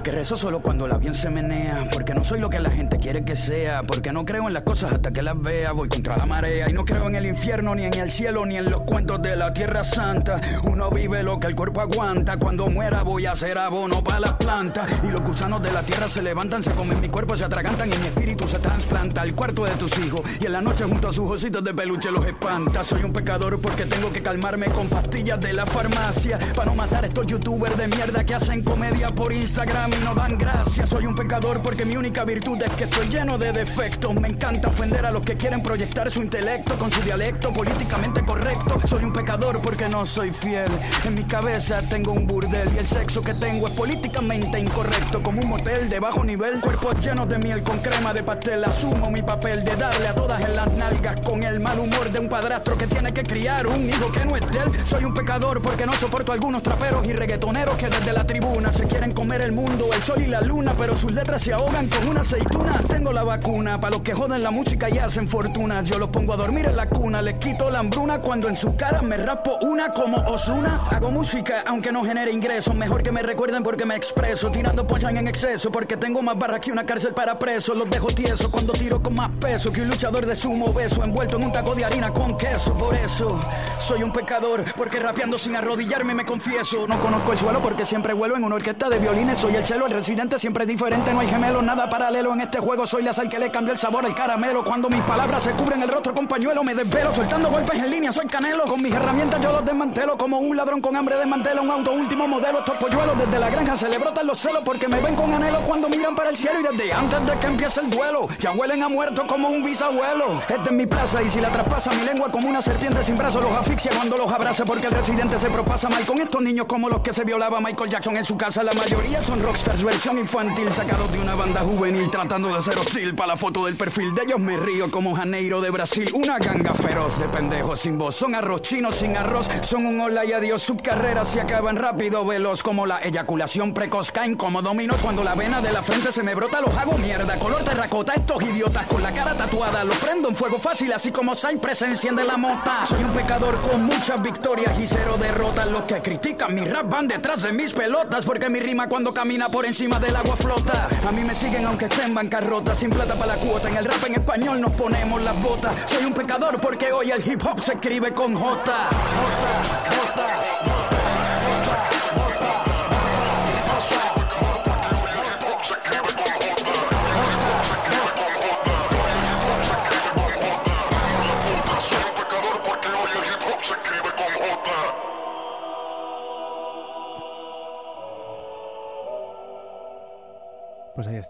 Porque 0.02 0.18
rezo 0.18 0.36
solo 0.36 0.64
cuando 0.64 0.88
el 0.88 0.94
avión 0.94 1.14
se 1.14 1.30
menea. 1.30 1.88
Porque 1.94 2.16
no 2.16 2.24
soy 2.24 2.40
lo 2.40 2.50
que 2.50 2.60
la 2.60 2.72
gente 2.72 2.98
quiere 2.98 3.24
que 3.24 3.36
sea. 3.36 3.84
Porque 3.84 4.12
no 4.12 4.26
creo 4.26 4.48
en 4.48 4.54
las 4.56 4.64
cosas 4.64 4.94
hasta 4.94 5.12
que 5.12 5.22
las 5.22 5.40
vea. 5.40 5.74
Voy 5.74 5.90
contra 5.90 6.18
la 6.18 6.26
marea. 6.26 6.68
Y 6.72 6.74
no 6.74 6.86
creo 6.86 7.08
en 7.08 7.14
el 7.14 7.28
infierno, 7.28 7.76
ni 7.76 7.84
en 7.84 7.94
el 7.94 8.10
cielo, 8.10 8.44
ni 8.48 8.58
en 8.58 8.72
los 8.72 8.82
cuentos 8.82 9.22
de 9.22 9.36
la 9.36 9.54
tierra 9.54 9.84
santa. 9.84 10.42
Uno 10.64 10.90
vive 10.90 11.22
lo 11.22 11.40
que 11.40 11.46
el 11.46 11.56
cuerpo 11.56 11.82
aguanta. 11.82 12.38
Cuando 12.38 12.68
muera 12.68 13.04
voy 13.04 13.28
a 13.28 13.34
hacer 13.34 13.60
abono 13.60 14.04
para 14.04 14.22
las 14.22 14.34
plantas. 14.34 14.92
Y 15.04 15.12
los 15.12 15.22
gusanos 15.22 15.62
de 15.62 15.72
la 15.72 15.84
tierra 15.84 16.10
se 16.10 16.24
levantan, 16.24 16.64
se 16.64 16.72
comen 16.72 17.00
mi 17.00 17.08
cuerpo, 17.08 17.38
se 17.38 17.44
atragantan 17.44 17.94
y 17.94 17.98
mi 18.00 18.08
espíritu 18.08 18.48
se 18.48 18.58
trasplanta 18.58 19.22
al 19.22 19.36
cuarto 19.36 19.66
de 19.66 19.72
tus 19.76 20.00
hijos. 20.00 20.22
Y 20.40 20.48
en 20.48 20.54
la 20.54 20.62
noche 20.62 20.84
junto 20.84 21.10
a 21.10 21.12
sus 21.12 21.30
ositos 21.30 21.64
de 21.64 21.76
peluche 21.76 22.10
los 22.10 22.26
espanta. 22.26 22.84
Soy 22.84 23.04
un 23.04 23.14
pecador 23.14 23.62
porque 23.62 23.86
tengo 23.86 24.12
que 24.12 24.24
calmarme 24.24 24.66
con 24.66 24.90
pastillas 24.90 25.40
de 25.40 25.54
la 25.54 25.68
farmacia. 25.68 26.40
Para 26.56 26.72
no 26.72 26.76
matar 26.76 27.04
a 27.04 27.08
estos 27.08 27.28
youtubers 27.28 27.78
de 27.78 27.88
mierda 27.88 28.26
que 28.26 28.34
hacen 28.34 28.64
comedia 28.64 29.08
por 29.10 29.32
Instagram 29.32 29.91
y 30.00 30.04
no 30.04 30.14
dan 30.14 30.38
gracias. 30.38 30.90
Soy 30.90 31.06
un 31.06 31.16
pecador 31.16 31.62
porque 31.62 31.86
mi 31.86 31.96
única 31.96 32.24
virtud 32.24 32.62
es 32.62 32.70
que 32.72 32.84
estoy 32.86 33.08
lleno 33.08 33.38
de 33.38 33.52
defectos. 33.52 34.14
Me 34.16 34.28
encanta 34.28 34.70
ofender 34.70 35.06
a 35.06 35.12
los 35.12 35.22
que 35.22 35.36
quieren 35.38 35.62
proyectar 35.62 36.10
su 36.12 36.22
intelecto 36.22 36.78
con 36.78 36.92
su 36.92 37.02
dialecto 37.02 37.52
políticamente 37.54 38.24
correcto. 38.24 38.80
Soy 38.88 39.04
un 39.04 39.14
pecador 39.14 39.62
porque 39.62 39.88
no 39.90 40.06
soy 40.06 40.32
fiel. 40.32 40.72
En 41.06 41.14
mi 41.14 41.24
cabeza 41.24 41.82
tengo 41.90 42.12
un 42.12 42.28
burdel 42.28 42.70
y 42.76 42.80
el 42.80 42.88
sexo 42.88 43.22
que 43.22 43.34
tengo 43.34 43.68
es 43.68 43.74
políticamente 43.74 44.60
incorrecto. 44.60 45.22
Como 45.24 45.42
un 45.42 45.50
motel 45.50 45.90
de 45.90 46.00
bajo 46.00 46.24
nivel, 46.24 46.62
cuerpos 46.62 46.96
llenos 47.04 47.28
de 47.28 47.38
miel 47.38 47.64
con 47.64 47.80
crema 47.80 48.14
de 48.14 48.24
pastel. 48.24 48.64
Asumo 48.64 49.10
mi 49.10 49.22
papel 49.22 49.64
de 49.64 49.76
darle 49.76 50.08
a 50.08 50.16
todas 50.16 50.44
en 50.44 50.56
las 50.56 50.72
nalgas 50.74 51.22
con 51.22 51.44
el 51.44 51.60
mal 51.60 51.80
humor 51.80 52.12
de 52.12 52.20
un 52.20 52.30
padrastro 52.30 52.78
que 52.78 52.88
tiene 52.88 53.14
que 53.14 53.24
criar 53.24 53.68
un 53.68 53.90
hijo 53.90 54.12
que 54.12 54.26
no 54.26 54.36
es 54.36 54.48
de 54.48 54.60
él. 54.60 54.72
Soy 54.86 55.06
un 55.06 55.14
pecador 55.14 55.62
porque 55.62 55.86
no 55.86 55.94
soporto 55.94 56.32
algunos 56.32 56.64
traperos 56.64 57.06
y 57.08 57.14
reggaetoneros 57.14 57.76
que 57.76 57.88
desde 57.88 58.14
la 58.14 58.26
tribuna 58.26 58.72
se 58.72 58.86
quieren 58.86 59.12
comer 59.12 59.42
el 59.42 59.52
mundo 59.52 59.81
el 59.92 60.02
sol 60.04 60.22
y 60.22 60.28
la 60.28 60.42
luna, 60.42 60.76
pero 60.78 60.96
sus 60.96 61.12
letras 61.12 61.42
se 61.42 61.54
ahogan 61.54 61.88
con 61.88 62.08
una 62.08 62.22
aceituna. 62.22 62.82
Tengo 62.88 63.12
la 63.12 63.24
vacuna 63.24 63.80
para 63.80 63.92
los 63.92 64.02
que 64.02 64.14
joden 64.14 64.44
la 64.44 64.52
música 64.52 64.90
y 64.90 64.98
hacen 64.98 65.28
fortuna. 65.28 65.82
Yo 65.84 65.98
los 65.98 66.10
pongo 66.10 66.34
a 66.34 66.38
dormir 66.38 66.66
en 66.66 66.76
la 66.76 66.88
cuna, 66.88 67.22
les 67.22 67.36
quito 67.36 67.70
la 67.70 67.80
hambruna 67.80 68.22
cuando 68.22 68.48
en 68.48 68.56
su 68.56 68.76
cara 68.76 69.02
me 69.02 69.18
raspo 69.18 69.58
una 69.62 69.92
como 69.92 70.18
Osuna. 70.18 70.82
Hago 70.92 71.12
música 71.12 71.64
aunque 71.66 71.92
no 71.92 72.04
genere 72.04 72.32
ingresos, 72.32 72.76
mejor 72.76 73.02
que 73.02 73.12
me 73.12 73.22
recuerden 73.22 73.64
porque 73.64 73.86
me 73.86 73.96
expreso, 73.96 74.52
tirando 74.52 74.86
pochan 74.86 75.18
en 75.18 75.28
exceso, 75.28 75.72
porque 75.72 75.98
tengo 75.98 76.22
más 76.22 76.38
barras 76.38 76.60
que 76.60 76.72
una 76.72 76.86
cárcel 76.86 77.14
para 77.14 77.40
presos. 77.40 77.76
Los 77.76 77.90
dejo 77.90 78.08
tiesos 78.08 78.50
cuando 78.50 78.74
tiro 78.74 79.02
con 79.02 79.16
más 79.16 79.32
peso 79.40 79.72
que 79.72 79.82
un 79.82 79.88
luchador 79.88 80.26
de 80.26 80.36
sumo 80.36 80.74
beso, 80.74 81.04
envuelto 81.04 81.38
en 81.38 81.44
un 81.44 81.52
taco 81.52 81.76
de 81.76 81.86
harina 81.86 82.12
con 82.12 82.38
queso. 82.38 82.78
Por 82.78 82.94
eso 82.96 83.40
soy 83.80 84.04
un 84.04 84.12
pecador, 84.12 84.64
porque 84.76 85.00
rapeando 85.00 85.38
sin 85.38 85.56
arrodillarme 85.56 86.14
me 86.14 86.26
confieso. 86.26 86.88
No 86.88 87.00
conozco 87.00 87.32
el 87.32 87.40
suelo 87.40 87.62
porque 87.62 87.86
siempre 87.86 88.14
vuelo 88.14 88.38
en 88.38 88.44
una 88.44 88.56
orquesta 88.56 88.90
de 88.90 89.00
violines. 89.00 89.40
Soy 89.40 89.56
el 89.56 89.66
el 89.76 89.92
residente 89.92 90.38
siempre 90.38 90.64
es 90.66 90.68
diferente, 90.68 91.14
no 91.14 91.22
hay 91.22 91.28
gemelo, 91.28 91.62
nada 91.62 91.90
paralelo 91.90 92.34
en 92.34 92.42
este 92.42 92.60
juego. 92.60 92.86
Soy 92.86 93.04
la 93.04 93.14
sal 93.14 93.30
que 93.30 93.40
le 93.40 93.50
cambió 93.50 93.72
el 93.72 93.80
sabor 93.80 94.06
al 94.06 94.14
caramelo. 94.14 94.64
Cuando 94.64 94.90
mis 94.90 95.00
palabras 95.02 95.44
se 95.44 95.52
cubren 95.52 95.82
el 95.82 95.88
rostro 95.88 96.14
con 96.14 96.28
pañuelo, 96.28 96.64
me 96.64 96.76
desvelo, 96.76 97.14
soltando 97.16 97.50
golpes 97.50 97.82
en 97.82 97.90
línea. 97.90 98.12
Soy 98.12 98.28
canelo, 98.28 98.66
con 98.66 98.82
mis 98.82 98.94
herramientas 98.94 99.40
yo 99.42 99.52
los 99.52 99.66
desmantelo. 99.66 100.18
Como 100.18 100.40
un 100.40 100.58
ladrón 100.58 100.82
con 100.82 100.96
hambre 100.96 101.16
desmantelo 101.16 101.62
un 101.62 101.72
auto 101.72 101.94
último 101.94 102.28
modelo. 102.28 102.60
Estos 102.60 102.76
polluelos 102.78 103.18
desde 103.18 103.40
la 103.40 103.50
granja 103.50 103.78
se 103.78 103.88
le 103.88 103.98
brotan 103.98 104.28
los 104.28 104.40
celos 104.40 104.62
porque 104.66 104.88
me 104.88 105.00
ven 105.00 105.16
con 105.16 105.34
anhelo 105.34 105.62
cuando 105.62 105.88
miran 105.88 106.16
para 106.16 106.30
el 106.30 106.38
cielo 106.38 106.60
y 106.60 106.64
desde 106.64 106.92
antes 106.94 107.26
de 107.26 107.38
que 107.40 107.48
empiece 107.48 107.80
el 107.80 107.90
duelo. 107.90 108.28
Ya 108.40 108.52
huelen 108.52 108.84
a 108.84 108.90
muerto 108.90 109.26
como 109.26 109.50
un 109.50 109.64
bisabuelo. 109.64 110.40
Esta 110.40 110.64
es 110.64 110.72
mi 110.72 110.86
plaza 110.86 111.22
y 111.24 111.30
si 111.30 111.40
la 111.40 111.50
traspasa 111.50 111.92
mi 111.94 112.04
lengua 112.04 112.30
como 112.30 112.50
una 112.50 112.62
serpiente 112.62 113.04
sin 113.04 113.16
brazos 113.16 113.44
los 113.44 113.58
asfixia 113.58 113.92
cuando 113.96 114.18
los 114.18 114.32
abraza 114.32 114.66
porque 114.66 114.88
el 114.88 114.94
residente 114.94 115.40
se 115.40 115.50
propasa 115.50 115.88
mal 115.90 116.06
con 116.06 116.20
estos 116.20 116.42
niños 116.42 116.66
como 116.68 116.90
los 116.90 117.02
que 117.02 117.14
se 117.14 117.24
violaba 117.24 117.62
Michael 117.62 117.90
Jackson 117.90 118.18
en 118.18 118.26
su 118.26 118.36
casa. 118.36 118.64
La 118.64 118.74
mayoría 118.74 119.22
son 119.22 119.42
rockstars 119.62 119.84
versión 119.84 120.18
infantil 120.18 120.74
sacados 120.74 121.12
de 121.12 121.20
una 121.20 121.36
banda 121.36 121.62
juvenil 121.62 122.10
tratando 122.10 122.54
de 122.54 122.62
ser 122.64 122.78
hostil 122.78 123.14
para 123.14 123.34
la 123.34 123.38
foto 123.38 123.66
del 123.66 123.76
perfil 123.76 124.14
de 124.16 124.24
ellos 124.24 124.40
me 124.40 124.58
río 124.58 124.90
como 124.90 125.16
Janeiro 125.16 125.62
de 125.62 125.70
Brasil. 125.70 126.10
Una 126.14 126.40
ganga 126.40 126.74
feroz 126.74 127.20
de 127.20 127.28
pendejos 127.28 127.80
sin 127.80 127.98
voz. 127.98 128.16
Son 128.16 128.34
arroz 128.34 128.62
chinos 128.62 128.96
sin 128.96 129.16
arroz. 129.16 129.48
Son 129.62 129.86
un 129.86 130.00
hola 130.02 130.26
y 130.26 130.34
adiós. 130.34 130.62
Sus 130.62 130.82
carreras 130.82 131.28
se 131.28 131.42
acaban 131.42 131.76
rápido, 131.76 132.26
veloz 132.26 132.64
como 132.64 132.86
la 132.86 133.00
eyaculación 133.02 133.74
precoz. 133.74 134.12
Caen 134.12 134.36
como 134.36 134.62
dominos 134.62 135.02
cuando 135.02 135.24
la 135.24 135.36
vena 135.36 135.62
de 135.62 135.72
la 135.72 135.84
frente 135.84 136.12
se 136.12 136.24
me 136.24 136.34
brota. 136.34 136.62
Los 136.62 136.76
hago 136.76 136.98
mierda. 136.98 137.38
Color 137.38 137.64
terracota. 137.64 138.14
Estos 138.14 138.42
idiotas 138.44 138.88
con 138.88 139.04
la 139.04 139.14
cara 139.14 139.36
tatuada. 139.36 139.84
Los 139.84 139.98
prendo 139.98 140.30
en 140.30 140.36
fuego 140.36 140.58
fácil 140.58 140.92
así 140.94 141.12
como 141.12 141.36
Cypress 141.36 141.80
se 141.80 141.86
enciende 141.88 142.24
la 142.24 142.38
mota. 142.38 142.86
Soy 142.88 143.04
un 143.04 143.12
pecador 143.12 143.60
con 143.62 143.84
muchas 143.86 144.22
victorias 144.22 144.80
y 144.80 144.88
cero 144.88 145.18
derrotas. 145.20 145.70
Los 145.70 145.84
que 145.84 146.02
critican 146.02 146.56
mi 146.56 146.66
rap 146.66 146.90
van 146.90 147.08
detrás 147.08 147.44
de 147.44 147.52
mis 147.52 147.74
pelotas 147.74 148.26
porque 148.26 148.50
mi 148.50 148.60
rima 148.60 148.88
cuando 148.88 149.14
camina 149.14 149.51
por 149.52 149.66
encima 149.66 150.00
del 150.00 150.16
agua 150.16 150.36
flota. 150.36 150.88
A 151.08 151.12
mí 151.12 151.22
me 151.22 151.36
siguen 151.36 151.66
aunque 151.66 151.86
esté 151.86 152.06
en 152.06 152.14
bancarrota. 152.14 152.74
Sin 152.74 152.90
plata 152.90 153.16
para 153.16 153.36
la 153.36 153.42
cuota. 153.42 153.70
En 153.70 153.76
el 153.76 153.86
rap 153.86 154.04
en 154.08 154.14
español 154.16 154.62
nos 154.62 154.72
ponemos 154.72 155.22
las 155.22 155.40
botas. 155.44 155.74
Soy 155.88 156.06
un 156.06 156.14
pecador 156.14 156.60
porque 156.60 156.92
hoy 156.92 157.12
el 157.12 157.22
hip 157.26 157.46
hop 157.46 157.62
se 157.62 157.74
escribe 157.74 158.14
con 158.14 158.34
J. 158.34 158.72
J. 158.74 160.01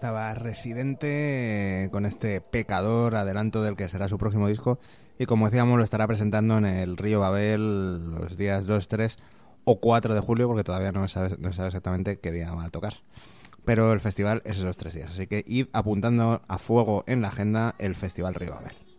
estaba 0.01 0.33
Residente 0.33 1.83
eh, 1.83 1.89
con 1.91 2.07
este 2.07 2.41
pecador, 2.41 3.13
adelanto 3.13 3.61
del 3.61 3.75
que 3.75 3.87
será 3.87 4.07
su 4.07 4.17
próximo 4.17 4.47
disco. 4.47 4.79
Y 5.19 5.27
como 5.27 5.45
decíamos, 5.45 5.77
lo 5.77 5.83
estará 5.83 6.07
presentando 6.07 6.57
en 6.57 6.65
el 6.65 6.97
Río 6.97 7.19
Babel 7.19 8.15
los 8.15 8.35
días 8.35 8.65
2, 8.65 8.87
3 8.87 9.19
o 9.63 9.79
4 9.79 10.15
de 10.15 10.19
julio, 10.19 10.47
porque 10.47 10.63
todavía 10.63 10.91
no 10.91 11.07
se 11.07 11.13
sabe, 11.13 11.35
no 11.37 11.53
sabe 11.53 11.67
exactamente 11.67 12.17
qué 12.17 12.31
día 12.31 12.51
va 12.51 12.65
a 12.65 12.69
tocar. 12.71 12.95
Pero 13.63 13.93
el 13.93 13.99
festival 13.99 14.41
es 14.43 14.57
esos 14.57 14.75
tres 14.75 14.95
días, 14.95 15.11
así 15.11 15.27
que 15.27 15.43
id 15.45 15.67
apuntando 15.71 16.41
a 16.47 16.57
fuego 16.57 17.03
en 17.05 17.21
la 17.21 17.27
agenda 17.27 17.75
el 17.77 17.93
Festival 17.93 18.33
Río 18.33 18.55
Babel. 18.55 18.90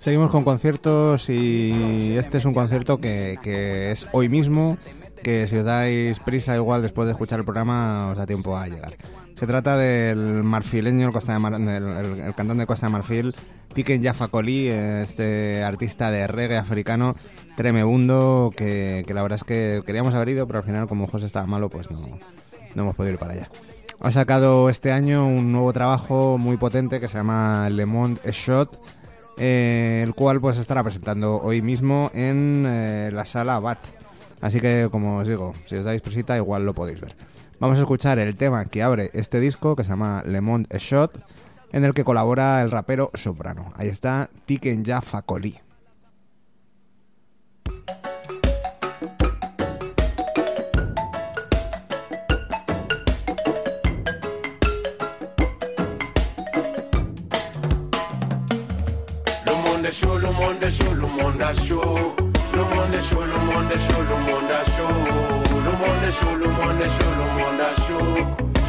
Seguimos 0.00 0.30
con 0.30 0.44
conciertos 0.44 1.28
y 1.28 2.16
este 2.16 2.38
es 2.38 2.44
un 2.46 2.54
concierto 2.54 2.98
que, 2.98 3.38
que 3.42 3.92
es 3.92 4.06
hoy 4.12 4.28
mismo, 4.30 4.78
que 5.22 5.46
si 5.46 5.56
os 5.58 5.64
dais 5.66 6.18
prisa 6.20 6.56
igual 6.56 6.80
después 6.80 7.04
de 7.06 7.12
escuchar 7.12 7.38
el 7.40 7.44
programa 7.44 8.08
os 8.10 8.16
da 8.16 8.26
tiempo 8.26 8.56
a 8.56 8.66
llegar. 8.66 8.94
Se 9.36 9.46
trata 9.46 9.76
del 9.76 10.42
marfileño, 10.42 11.06
el, 11.06 11.12
Costa 11.12 11.34
de 11.34 11.38
Mar- 11.38 11.58
del- 11.58 11.68
el- 12.14 12.20
el 12.20 12.34
cantante 12.34 12.60
de 12.62 12.66
Costa 12.66 12.86
de 12.86 12.92
Marfil, 12.92 13.34
Piquen 13.74 14.02
Jaffa 14.02 14.28
Coli, 14.28 14.68
este 14.68 15.62
artista 15.62 16.10
de 16.10 16.26
reggae 16.26 16.56
africano 16.56 17.14
tremebundo, 17.56 18.52
que, 18.56 19.04
que 19.06 19.12
la 19.14 19.22
verdad 19.22 19.36
es 19.36 19.44
que 19.44 19.82
queríamos 19.84 20.14
haber 20.14 20.30
ido, 20.30 20.46
pero 20.46 20.60
al 20.60 20.64
final 20.64 20.88
como 20.88 21.06
José 21.08 21.26
estaba 21.26 21.46
malo, 21.46 21.68
pues 21.68 21.90
no, 21.90 21.98
no 22.74 22.82
hemos 22.82 22.96
podido 22.96 23.12
ir 23.12 23.18
para 23.18 23.32
allá. 23.32 23.48
Ha 24.00 24.10
sacado 24.12 24.70
este 24.70 24.92
año 24.92 25.26
un 25.26 25.52
nuevo 25.52 25.74
trabajo 25.74 26.38
muy 26.38 26.56
potente 26.56 27.00
que 27.00 27.08
se 27.08 27.18
llama 27.18 27.68
Le 27.68 27.84
Monde 27.84 28.18
Shot, 28.32 28.80
eh, 29.38 30.02
el 30.04 30.14
cual 30.14 30.40
pues 30.40 30.58
estará 30.58 30.82
presentando 30.82 31.40
hoy 31.40 31.62
mismo 31.62 32.10
en 32.14 32.64
eh, 32.66 33.10
la 33.12 33.24
sala 33.24 33.58
BAT. 33.60 33.78
Así 34.40 34.60
que, 34.60 34.88
como 34.90 35.18
os 35.18 35.28
digo, 35.28 35.52
si 35.66 35.76
os 35.76 35.84
dais 35.84 36.00
presita, 36.00 36.36
igual 36.36 36.64
lo 36.64 36.74
podéis 36.74 37.00
ver. 37.00 37.14
Vamos 37.58 37.78
a 37.78 37.82
escuchar 37.82 38.18
el 38.18 38.36
tema 38.36 38.64
que 38.64 38.82
abre 38.82 39.10
este 39.12 39.38
disco, 39.38 39.76
que 39.76 39.84
se 39.84 39.90
llama 39.90 40.22
Le 40.26 40.40
Monde 40.40 40.78
Shot, 40.78 41.12
en 41.72 41.84
el 41.84 41.92
que 41.92 42.04
colabora 42.04 42.62
el 42.62 42.70
rapero 42.70 43.10
Soprano. 43.14 43.72
Ahí 43.76 43.88
está 43.88 44.30
Tiken 44.46 44.82
Ya 44.82 45.02
Fakoli. 45.02 45.60
Est 59.90 59.92
chaud, 59.92 60.18
le 60.18 60.30
monde 60.38 60.62
est 60.62 60.70
chaud, 60.70 60.94
le 60.94 61.06
monde 61.06 61.40
est 61.40 61.66
chaud. 61.66 62.14
Le 62.52 62.62
monde 62.62 62.94
est 62.94 63.02
chaud, 63.02 63.22
le 63.22 63.38
monde 63.48 63.70
est 63.74 63.78
chaud, 63.86 64.02
le 64.10 64.16
monde 64.26 64.50
est 64.58 64.66
chaud. 64.76 64.94
Le 65.66 65.72
monde 65.80 66.04
est 66.06 66.12
chaud, 66.12 66.34
le 66.36 66.48
monde 66.48 66.80
est 66.80 66.92
chaud, 66.96 67.12
le 67.20 67.26
monde 67.38 67.62
est 67.66 67.76
chaud. 67.86 68.10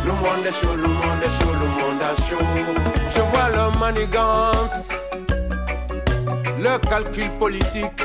Le 0.06 0.12
monde 0.14 0.46
est 0.46 0.52
chaud, 0.52 0.76
le 0.76 0.88
monde 0.88 1.24
est 1.24 1.34
chaud, 1.38 1.54
le 1.62 1.68
monde 1.78 2.02
est 2.10 2.18
chaud. 2.28 2.46
Je 3.14 3.22
vois 3.22 3.50
leur 3.50 3.72
manigance, 3.78 4.90
leur 6.60 6.80
calcul 6.82 7.30
politique. 7.38 8.02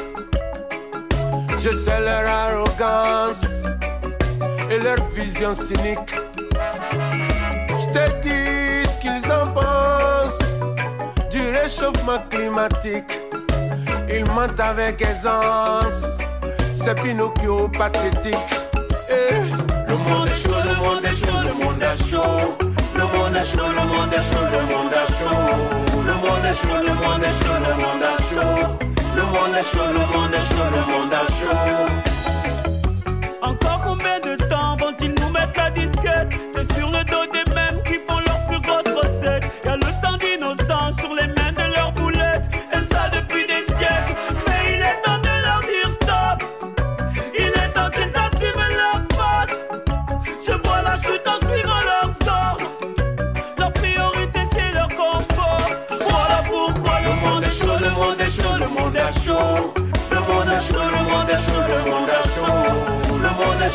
Je 1.58 1.70
sais 1.72 2.00
leur 2.00 2.26
arrogance 2.28 3.44
et 4.70 4.78
leur 4.78 4.96
vision 5.14 5.54
cynique. 5.54 6.15
Réchauffement 11.66 12.20
climatique. 12.30 13.20
Ils 14.08 14.24
mentent 14.30 14.60
avec 14.60 15.02
aisance, 15.02 16.18
c'est 16.72 16.94
Pinocchio 17.02 17.68
pathétique. 17.68 18.36
Eh, 19.10 19.34
Le 19.88 19.96
monde 19.96 20.28
est 20.28 20.34
chaud, 20.42 20.60
le 20.64 20.74
monde 20.84 21.04
est 21.04 21.16
chaud, 21.26 21.38
le 21.42 21.52
monde 21.64 21.82
est 21.82 21.96
chaud. 22.08 22.56
Le 22.94 23.02
monde 23.02 23.36
est 23.36 23.44
chaud, 23.44 23.70
le 23.78 23.84
monde 23.92 24.12
est 24.12 24.26
chaud, 24.30 24.46
le 24.54 24.60
monde 24.70 24.94
est 24.94 25.08
chaud. 25.18 25.40
Le 26.06 26.14
monde 26.22 26.46
est 26.50 26.56
chaud, 26.62 26.78
le 26.86 26.92
monde 27.02 27.24
est 27.24 27.34
chaud, 27.40 27.58
le 27.66 27.72
monde 27.82 28.04
est 28.10 28.20
chaud. 28.30 28.58
Le 29.16 29.22
monde 29.22 29.56
est 29.58 29.66
chaud, 29.72 29.88
le 29.92 30.04
monde 30.12 30.34
est 30.34 30.46
chaud, 30.48 30.68
le 30.70 30.82
monde 30.92 31.14
est 31.20 31.30
chaud. 31.40 31.86
Encore 33.42 33.80
combien 33.84 34.18
de 34.20 34.36
temps 34.44 34.76
vont-ils 34.78 35.14
nous 35.20 35.30
mettre 35.30 35.58
la 35.58 35.70
disquette 35.70 36.45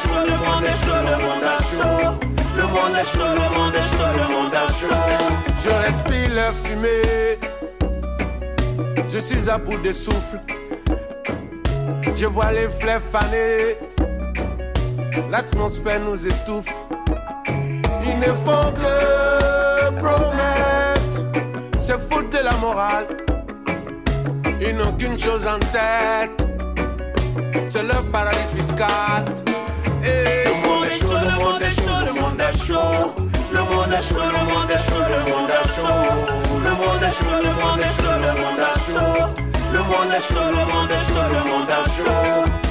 chaud, 0.01 0.23
le 0.25 0.35
monde 0.45 0.63
est 0.63 0.79
chaud, 0.83 1.01
le 1.09 1.15
monde 1.25 1.45
est 1.51 1.63
chaud. 1.71 2.31
Le 2.57 2.63
monde 2.63 2.95
est 2.99 3.05
chaud, 3.05 3.29
le 3.33 3.47
monde 3.57 3.75
est 3.75 3.87
chaud, 3.95 4.11
le 4.13 4.25
monde 4.33 4.53
est 4.53 4.71
chaud. 4.79 5.01
Je 5.63 5.69
respire 5.69 6.29
leur 6.35 6.53
fumée. 6.53 7.39
Je 9.09 9.19
suis 9.19 9.49
à 9.49 9.57
bout 9.57 9.77
de 9.81 9.91
souffle. 9.91 10.39
Je 12.15 12.25
vois 12.25 12.51
les 12.51 12.69
fleurs 12.79 13.01
faner. 13.11 13.77
L'atmosphère 15.29 15.99
nous 16.01 16.27
étouffe. 16.27 16.73
Ils 18.03 18.19
ne 18.19 18.33
font 18.45 18.71
que 18.73 19.89
promettre. 20.01 21.25
C'est 21.77 21.99
foutre 22.09 22.29
de 22.29 22.43
la 22.43 22.53
morale. 22.57 23.07
Ils 24.61 24.75
n'ont 24.75 24.93
qu'une 24.93 25.17
chose 25.17 25.47
en 25.47 25.59
tête. 25.59 26.45
C'est 27.69 27.83
leur 27.83 28.03
paradis 28.11 28.37
fiscal. 28.55 29.25
Le 29.85 30.53
monde 30.67 30.85
est 30.85 30.99
chaud, 30.99 31.07
le 31.11 31.31
monde 31.43 31.61
est 31.61 31.71
chaud, 31.71 31.99
le 32.05 32.11
monde 32.21 32.41
est 32.41 32.55
chaud. 32.65 33.31
Le 33.51 33.59
monde 33.59 33.93
est 33.93 34.01
chaud, 34.01 34.19
le 34.19 34.41
monde 34.49 34.71
est 34.71 34.77
chaud, 34.77 35.03
le 35.09 35.19
monde 35.31 35.49
est 35.49 35.67
chaud. 35.75 36.01
Le 36.63 36.71
monde 36.71 37.03
est 37.03 37.15
chaud, 37.17 37.39
le 37.43 37.51
monde 37.59 37.81
est 37.81 37.93
chaud, 37.97 38.15
le 38.21 38.31
monde 38.41 38.59
est 38.59 38.79
chaud. 38.87 39.41
Le 39.73 39.79
monde 39.79 40.11
est 40.11 40.23
chaud, 40.27 40.47
le 40.49 40.63
monde 40.73 40.91
est 40.91 41.03
chaud, 41.07 41.27
le 41.29 41.41
monde 41.51 41.69
est 41.69 41.85
chaud. 41.95 42.70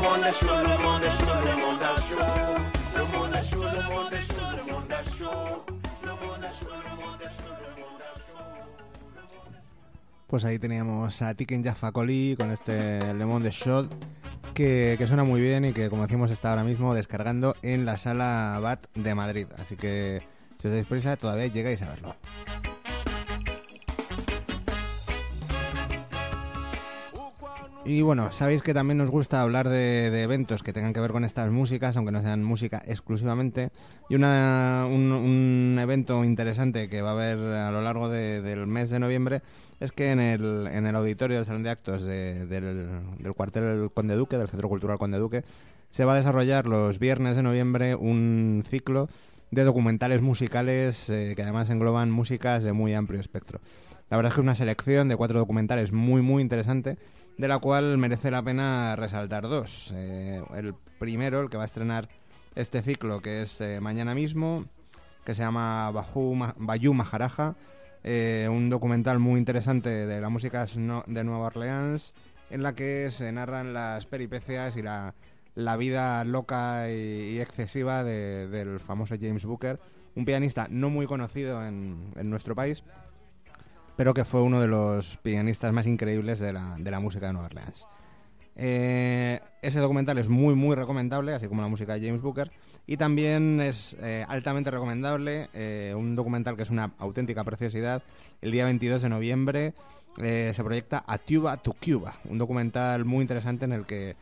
Le 0.00 0.08
monde 0.08 0.24
est 0.24 0.42
le 0.42 0.78
monde 0.82 1.04
est. 1.04 1.20
Pues 10.26 10.44
ahí 10.44 10.60
teníamos 10.60 11.22
a 11.22 11.34
Tiken 11.34 11.64
Jaffa 11.64 11.90
Coli 11.90 12.36
con 12.38 12.52
este 12.52 13.12
Le 13.14 13.26
Monde 13.26 13.50
Shot 13.50 13.92
que, 14.54 14.94
que 14.96 15.06
suena 15.08 15.24
muy 15.24 15.40
bien 15.40 15.64
y 15.64 15.72
que 15.72 15.90
como 15.90 16.02
decimos 16.02 16.30
está 16.30 16.50
ahora 16.50 16.62
mismo 16.62 16.94
descargando 16.94 17.56
en 17.62 17.84
la 17.84 17.96
sala 17.96 18.58
BAT 18.62 18.86
de 18.94 19.14
Madrid. 19.16 19.48
Así 19.58 19.76
que 19.76 20.22
si 20.58 20.68
os 20.68 20.72
dais 20.72 20.86
prisa 20.86 21.16
todavía 21.16 21.48
llegáis 21.48 21.82
a 21.82 21.88
verlo. 21.88 22.14
Y 27.82 28.02
bueno, 28.02 28.30
sabéis 28.30 28.62
que 28.62 28.74
también 28.74 28.98
nos 28.98 29.10
gusta 29.10 29.40
hablar 29.40 29.68
de, 29.70 30.22
eventos 30.22 30.62
que 30.62 30.74
tengan 30.74 30.92
que 30.92 31.00
ver 31.00 31.12
con 31.12 31.24
estas 31.24 31.50
músicas, 31.50 31.96
aunque 31.96 32.12
no 32.12 32.20
sean 32.20 32.44
música 32.44 32.82
exclusivamente. 32.86 33.70
Y 34.10 34.16
una- 34.16 34.84
un, 34.86 35.10
un 35.12 35.78
evento 35.80 36.22
interesante 36.22 36.90
que 36.90 37.00
va 37.00 37.10
a 37.10 37.12
haber 37.12 37.38
a 37.38 37.70
lo 37.70 37.80
largo 37.80 38.10
de- 38.10 38.42
del 38.42 38.66
mes 38.66 38.90
de 38.90 39.00
noviembre 39.00 39.40
es 39.80 39.92
que 39.92 40.10
en 40.10 40.20
el, 40.20 40.94
auditorio 40.94 41.38
del 41.38 41.46
Salón 41.46 41.62
de 41.62 41.70
Actos 41.70 42.02
de- 42.02 42.44
del, 42.46 43.00
del 43.18 43.32
cuartel 43.34 43.90
Conde 43.94 44.14
Duque, 44.14 44.36
del 44.36 44.48
Centro 44.48 44.68
Cultural 44.68 44.98
Conde 44.98 45.18
Duque, 45.18 45.42
se 45.88 46.04
va 46.04 46.12
a 46.12 46.16
desarrollar 46.16 46.66
los 46.66 46.98
viernes 46.98 47.34
de 47.34 47.42
noviembre 47.42 47.94
un 47.94 48.62
ciclo 48.68 49.08
de 49.50 49.64
documentales 49.64 50.20
musicales 50.20 51.08
eh, 51.08 51.32
que 51.34 51.42
además 51.42 51.70
engloban 51.70 52.10
músicas 52.10 52.62
de 52.62 52.74
muy 52.74 52.92
amplio 52.92 53.18
espectro. 53.20 53.58
La 54.10 54.16
verdad 54.18 54.30
es 54.30 54.34
que 54.34 54.40
una 54.42 54.54
selección 54.54 55.08
de 55.08 55.16
cuatro 55.16 55.38
documentales 55.38 55.92
muy 55.92 56.20
muy 56.20 56.42
interesante, 56.42 56.98
de 57.40 57.48
la 57.48 57.58
cual 57.58 57.96
merece 57.96 58.30
la 58.30 58.42
pena 58.42 58.94
resaltar 58.96 59.44
dos. 59.44 59.92
Eh, 59.96 60.42
el 60.56 60.74
primero, 60.98 61.40
el 61.40 61.48
que 61.48 61.56
va 61.56 61.62
a 61.62 61.66
estrenar 61.66 62.08
este 62.54 62.82
ciclo, 62.82 63.22
que 63.22 63.40
es 63.42 63.60
eh, 63.62 63.80
mañana 63.80 64.14
mismo, 64.14 64.66
que 65.24 65.34
se 65.34 65.40
llama 65.40 65.90
Ma- 66.36 66.54
Bayou 66.58 66.92
Maharaja, 66.92 67.54
eh, 68.04 68.46
un 68.50 68.68
documental 68.68 69.18
muy 69.18 69.38
interesante 69.38 69.88
de 69.88 70.20
la 70.20 70.28
música 70.28 70.66
de 70.66 71.24
Nueva 71.24 71.46
Orleans, 71.46 72.14
en 72.50 72.62
la 72.62 72.74
que 72.74 73.10
se 73.10 73.32
narran 73.32 73.72
las 73.72 74.04
peripecias 74.04 74.76
y 74.76 74.82
la, 74.82 75.14
la 75.54 75.76
vida 75.78 76.24
loca 76.24 76.90
y, 76.90 77.38
excesiva 77.40 78.04
de- 78.04 78.48
del 78.48 78.80
famoso 78.80 79.14
James 79.18 79.46
Booker, 79.46 79.80
un 80.14 80.26
pianista 80.26 80.66
no 80.68 80.90
muy 80.90 81.06
conocido 81.06 81.64
en, 81.66 82.12
en 82.16 82.28
nuestro 82.28 82.54
país, 82.54 82.84
pero 84.00 84.14
que 84.14 84.24
fue 84.24 84.40
uno 84.40 84.62
de 84.62 84.66
los 84.66 85.18
pianistas 85.18 85.74
más 85.74 85.86
increíbles 85.86 86.38
de 86.38 86.54
la, 86.54 86.74
de 86.78 86.90
la 86.90 87.00
música 87.00 87.26
de 87.26 87.34
Nueva 87.34 87.48
Orleans. 87.48 87.86
Eh, 88.56 89.38
ese 89.60 89.78
documental 89.78 90.16
es 90.16 90.30
muy, 90.30 90.54
muy 90.54 90.74
recomendable, 90.74 91.34
así 91.34 91.48
como 91.48 91.60
la 91.60 91.68
música 91.68 91.92
de 91.92 92.06
James 92.06 92.22
Booker. 92.22 92.50
Y 92.86 92.96
también 92.96 93.60
es 93.60 93.94
eh, 94.00 94.24
altamente 94.26 94.70
recomendable 94.70 95.50
eh, 95.52 95.92
un 95.94 96.16
documental 96.16 96.56
que 96.56 96.62
es 96.62 96.70
una 96.70 96.92
auténtica 96.96 97.44
preciosidad. 97.44 98.02
El 98.40 98.52
día 98.52 98.64
22 98.64 99.02
de 99.02 99.08
noviembre 99.10 99.74
se 100.16 100.64
proyecta 100.64 101.04
A 101.06 101.18
Tuba 101.18 101.58
to 101.58 101.74
Cuba, 101.74 102.14
un 102.24 102.38
documental 102.38 103.04
muy 103.04 103.20
interesante 103.20 103.66
en 103.66 103.72
el 103.72 103.84
que 103.84 104.16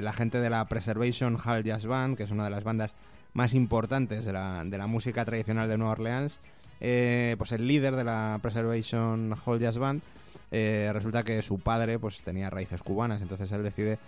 la 0.00 0.14
gente 0.14 0.40
de 0.40 0.48
la 0.48 0.64
Preservation 0.64 1.36
Hall 1.44 1.62
Jazz 1.62 1.84
Band, 1.84 2.16
que 2.16 2.22
es 2.22 2.30
una 2.30 2.44
de 2.44 2.50
las 2.50 2.64
bandas 2.64 2.94
más 3.34 3.52
importantes 3.52 4.24
de 4.24 4.32
la, 4.32 4.64
de 4.64 4.78
la 4.78 4.86
música 4.86 5.26
tradicional 5.26 5.68
de 5.68 5.76
Nueva 5.76 5.92
Orleans, 5.92 6.40
eh, 6.86 7.34
pues 7.38 7.50
el 7.52 7.66
líder 7.66 7.96
de 7.96 8.04
la 8.04 8.38
Preservation 8.42 9.34
Hall 9.42 9.58
Jazz 9.58 9.78
Band, 9.78 10.02
eh, 10.50 10.90
resulta 10.92 11.22
que 11.22 11.40
su 11.40 11.58
padre 11.58 11.98
pues 11.98 12.20
tenía 12.22 12.50
raíces 12.50 12.82
cubanas, 12.82 13.22
entonces 13.22 13.50
él 13.52 13.62
decide 13.62 13.98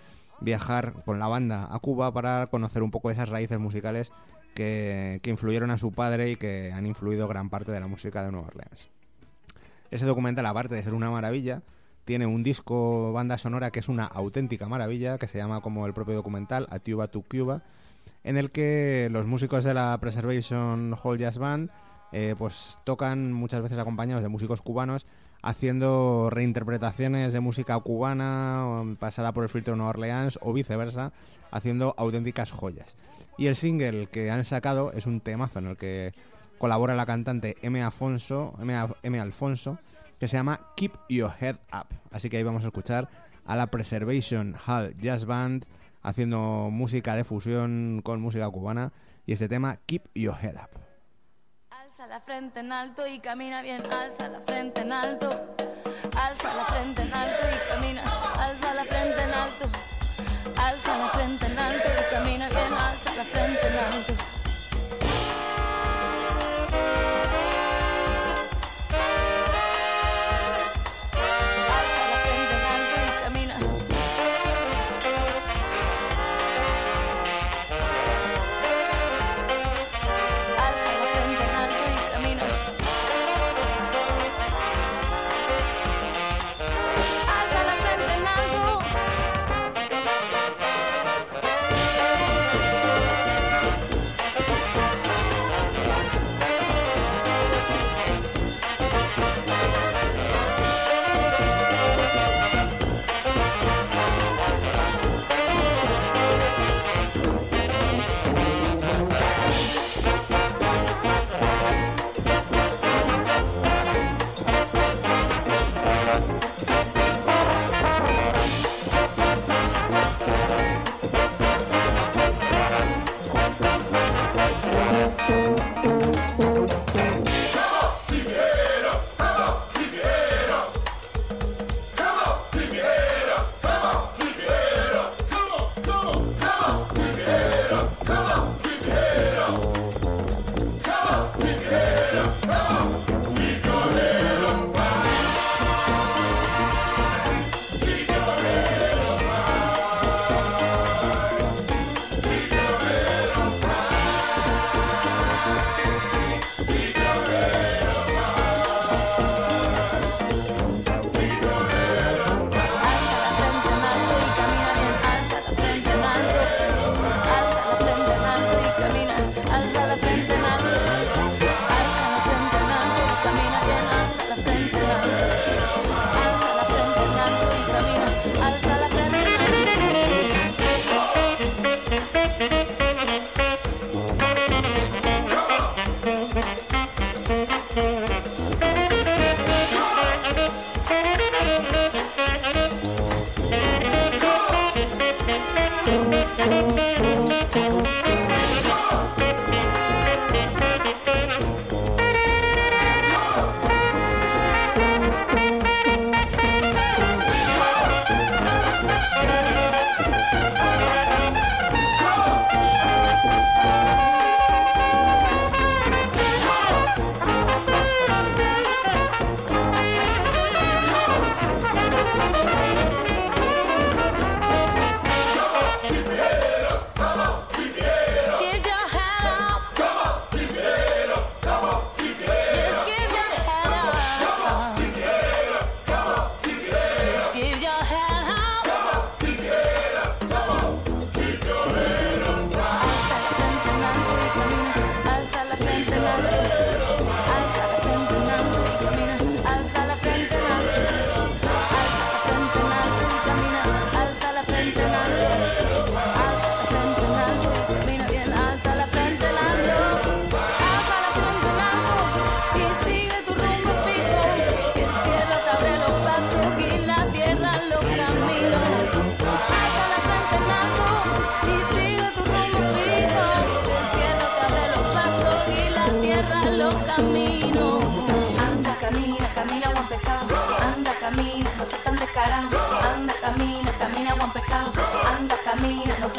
viajar 0.41 0.93
con 1.03 1.17
la 1.17 1.25
banda 1.25 1.69
a 1.71 1.79
Cuba 1.79 2.13
para 2.13 2.45
conocer 2.45 2.83
un 2.83 2.91
poco 2.91 3.09
esas 3.09 3.29
raíces 3.29 3.57
musicales 3.57 4.11
que, 4.53 5.19
que 5.23 5.31
influyeron 5.31 5.71
a 5.71 5.77
su 5.77 5.91
padre 5.91 6.29
y 6.29 6.35
que 6.35 6.71
han 6.71 6.85
influido 6.85 7.27
gran 7.27 7.49
parte 7.49 7.71
de 7.71 7.79
la 7.79 7.87
música 7.87 8.23
de 8.23 8.31
Nueva 8.31 8.49
Orleans. 8.49 8.89
Ese 9.89 10.05
documental, 10.05 10.45
aparte 10.45 10.75
de 10.75 10.83
ser 10.83 10.93
una 10.93 11.09
maravilla, 11.09 11.63
tiene 12.05 12.27
un 12.27 12.43
disco 12.43 13.11
banda 13.11 13.39
sonora 13.39 13.71
que 13.71 13.79
es 13.79 13.89
una 13.89 14.05
auténtica 14.05 14.67
maravilla, 14.67 15.17
que 15.17 15.27
se 15.27 15.39
llama 15.39 15.61
como 15.61 15.87
el 15.87 15.93
propio 15.93 16.13
documental, 16.13 16.67
A 16.69 16.77
Tuba 16.77 17.07
to 17.07 17.23
Cuba, 17.23 17.63
en 18.23 18.37
el 18.37 18.51
que 18.51 19.09
los 19.11 19.25
músicos 19.25 19.63
de 19.63 19.73
la 19.73 19.97
Preservation 19.99 20.95
Hall 21.01 21.17
Jazz 21.17 21.39
Band 21.39 21.71
eh, 22.11 22.35
pues 22.37 22.77
tocan 22.83 23.33
muchas 23.33 23.61
veces 23.61 23.77
acompañados 23.79 24.23
de 24.23 24.29
músicos 24.29 24.61
cubanos 24.61 25.05
haciendo 25.41 26.29
reinterpretaciones 26.29 27.33
de 27.33 27.39
música 27.39 27.79
cubana 27.79 28.67
o 28.67 28.95
pasada 28.95 29.31
por 29.31 29.43
el 29.43 29.49
filtro 29.49 29.75
Nueva 29.75 29.91
Orleans 29.91 30.39
o 30.41 30.53
viceversa, 30.53 31.11
haciendo 31.51 31.93
auténticas 31.97 32.51
joyas. 32.51 32.97
Y 33.37 33.47
el 33.47 33.55
single 33.55 34.07
que 34.07 34.31
han 34.31 34.45
sacado 34.45 34.91
es 34.93 35.05
un 35.05 35.21
temazo 35.21 35.59
en 35.59 35.67
el 35.67 35.77
que 35.77 36.13
colabora 36.57 36.95
la 36.95 37.05
cantante 37.05 37.55
M. 37.61 37.81
Afonso, 37.83 38.55
M. 38.59 38.75
M. 39.03 39.19
Alfonso, 39.19 39.77
que 40.19 40.27
se 40.27 40.37
llama 40.37 40.59
Keep 40.75 40.93
Your 41.09 41.31
Head 41.39 41.57
Up. 41.71 41.87
Así 42.11 42.29
que 42.29 42.37
ahí 42.37 42.43
vamos 42.43 42.63
a 42.63 42.67
escuchar 42.67 43.07
a 43.45 43.55
la 43.55 43.67
Preservation 43.67 44.55
Hall 44.65 44.95
Jazz 44.99 45.25
Band 45.25 45.65
haciendo 46.01 46.69
música 46.71 47.15
de 47.15 47.23
fusión 47.23 48.01
con 48.03 48.21
música 48.21 48.49
cubana 48.49 48.91
y 49.25 49.33
este 49.33 49.47
tema 49.47 49.77
Keep 49.85 50.09
Your 50.15 50.35
Head 50.41 50.55
Up. 50.55 50.86
Alza 51.97 52.13
la 52.13 52.19
frente 52.19 52.59
en 52.59 52.71
alto 52.71 53.07
y 53.07 53.17
camina 53.17 53.63
bien, 53.63 53.81
alza 53.91 54.27
la 54.27 54.39
frente 54.41 54.81
en 54.81 54.93
alto. 54.93 55.29
Alza 56.15 56.53
la 56.53 56.65
frente 56.65 57.01
en 57.01 57.11
alto 57.11 57.43
y 57.49 57.69
camina, 57.73 58.03
alza 58.39 58.73
la 58.75 58.83
frente 58.83 59.23
en 59.23 59.33
alto. 59.33 59.65
Alza 60.57 60.95
la 60.95 61.07
frente 61.07 61.45
en 61.47 61.57
alto 61.57 61.89
y 61.89 62.13
camina 62.13 62.49
bien, 62.49 62.73
alza 62.73 63.15
la 63.15 63.23
frente 63.23 63.67
en 63.67 63.77
alto. 63.79 64.36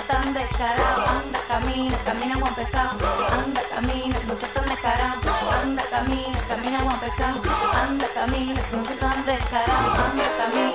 Tan 0.03 0.35
descarado. 0.35 1.05
Anda, 1.07 1.39
camina, 1.49 1.97
camina, 2.05 2.37
buen 2.39 2.55
pecado. 2.55 2.99
Anda, 3.31 3.63
camina, 3.75 4.17
no 4.27 4.37
se 4.37 4.47
tan 4.49 4.65
descarado. 4.69 5.21
Anda, 5.63 5.83
camina, 5.91 6.39
camina, 6.49 6.83
buen 6.83 6.99
pecado. 6.99 7.41
Anda, 7.75 8.07
camina, 8.15 8.61
no 8.73 8.85
se 8.85 8.95
tan 8.95 9.27
descarado. 9.27 9.91
Anda, 10.05 10.25
camina. 10.39 10.75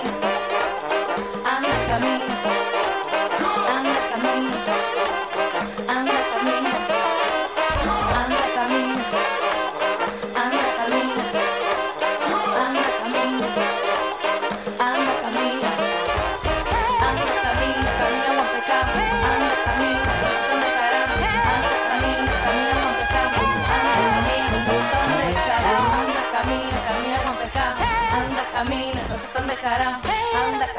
Anda, 1.46 1.88
camina. 1.88 2.63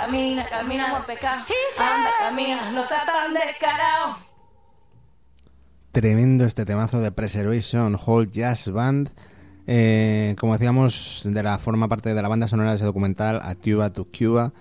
Camina, 0.04 0.44
camina 0.46 0.90
buen 0.90 1.02
pecado. 1.04 1.42
Anda, 1.78 2.10
camina, 2.18 2.70
no 2.72 2.82
se 2.82 2.94
tan 3.06 3.32
descarado. 3.32 4.16
Tremendo 5.92 6.44
este 6.44 6.64
temazo 6.64 7.00
de 7.00 7.12
Preservation 7.12 7.96
Hall 8.04 8.30
Jazz 8.30 8.68
Band. 8.68 9.10
Eh, 9.66 10.36
como 10.38 10.52
decíamos, 10.52 11.22
de 11.24 11.42
la 11.42 11.58
forma 11.58 11.88
parte 11.88 12.12
de 12.12 12.20
la 12.20 12.28
banda 12.28 12.48
sonora 12.48 12.70
de 12.70 12.76
ese 12.76 12.84
documental 12.84 13.40
A 13.42 13.54
Cuba 13.54 13.90
to 13.90 14.06
Cuba, 14.06 14.52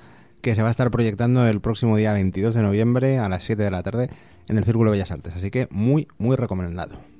que 0.41 0.55
se 0.55 0.61
va 0.61 0.69
a 0.69 0.71
estar 0.71 0.89
proyectando 0.91 1.45
el 1.47 1.59
próximo 1.59 1.97
día 1.97 2.13
22 2.13 2.53
de 2.53 2.61
noviembre 2.61 3.19
a 3.19 3.27
las 3.27 3.43
7 3.43 3.63
de 3.63 3.71
la 3.71 3.83
tarde 3.83 4.09
en 4.47 4.57
el 4.57 4.63
Círculo 4.63 4.91
de 4.91 4.97
Bellas 4.97 5.11
Artes. 5.11 5.35
Así 5.35 5.51
que 5.51 5.67
muy, 5.71 6.07
muy 6.17 6.37
recomendado. 6.37 7.12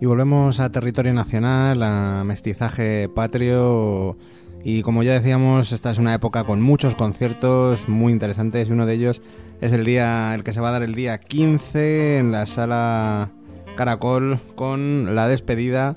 Y 0.00 0.06
volvemos 0.06 0.60
a 0.60 0.70
territorio 0.70 1.14
nacional, 1.14 1.82
a 1.82 2.22
mestizaje 2.24 3.08
patrio. 3.08 4.18
Y 4.62 4.82
como 4.82 5.02
ya 5.02 5.14
decíamos, 5.14 5.72
esta 5.72 5.90
es 5.90 5.98
una 5.98 6.12
época 6.14 6.44
con 6.44 6.60
muchos 6.60 6.94
conciertos 6.94 7.88
muy 7.88 8.12
interesantes 8.12 8.68
y 8.68 8.72
uno 8.72 8.84
de 8.84 8.94
ellos 8.94 9.22
es 9.60 9.72
el 9.72 9.84
día 9.84 10.34
el 10.34 10.44
que 10.44 10.52
se 10.52 10.60
va 10.60 10.68
a 10.68 10.72
dar 10.72 10.82
el 10.82 10.94
día 10.94 11.18
15 11.18 12.18
en 12.18 12.32
la 12.32 12.46
sala 12.46 13.30
Caracol 13.76 14.40
con 14.54 15.14
la 15.14 15.28
despedida, 15.28 15.96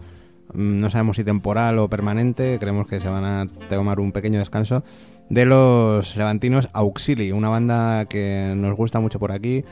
mm, 0.53 0.79
no 0.79 0.89
sabemos 0.89 1.15
si 1.15 1.23
temporal 1.23 1.79
o 1.79 1.89
permanente, 1.89 2.57
creemos 2.59 2.87
que 2.87 2.99
se 2.99 3.09
van 3.09 3.25
a 3.25 3.47
tomar 3.69 3.99
un 3.99 4.11
pequeño 4.11 4.39
descanso 4.39 4.83
de 5.29 5.45
los 5.45 6.15
levantinos 6.15 6.69
Auxili, 6.73 7.31
una 7.31 7.49
banda 7.49 8.05
que 8.05 8.53
nos 8.55 8.75
gusta 8.75 8.99
mucho 8.99 9.19
por 9.19 9.31
aquí, 9.31 9.63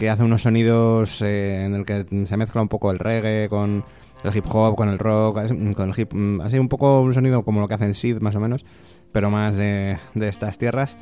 que 0.00 0.10
hace 0.10 0.24
unos 0.24 0.42
sonidos 0.42 1.22
eh, 1.22 1.64
en 1.64 1.76
el 1.76 1.84
que 1.84 2.04
se 2.26 2.36
mezcla 2.36 2.60
un 2.60 2.68
poco 2.68 2.90
el 2.90 2.98
reggae 2.98 3.48
con 3.48 3.84
el 4.24 4.36
hip 4.36 4.44
hop, 4.52 4.74
con 4.74 4.88
el 4.88 4.98
rock, 4.98 5.38
as- 5.38 5.52
con 5.76 5.90
el 5.90 5.94
hip, 5.98 6.12
mm, 6.12 6.40
así 6.40 6.58
un 6.58 6.68
poco 6.68 7.00
un 7.02 7.12
sonido 7.14 7.44
como 7.44 7.60
lo 7.60 7.68
que 7.68 7.74
hacen 7.74 7.94
Sid 7.94 8.18
más 8.20 8.34
o 8.34 8.40
menos, 8.40 8.64
pero 9.12 9.30
más 9.30 9.56
de, 9.56 9.98
estas 10.20 10.58
tierras 10.58 10.98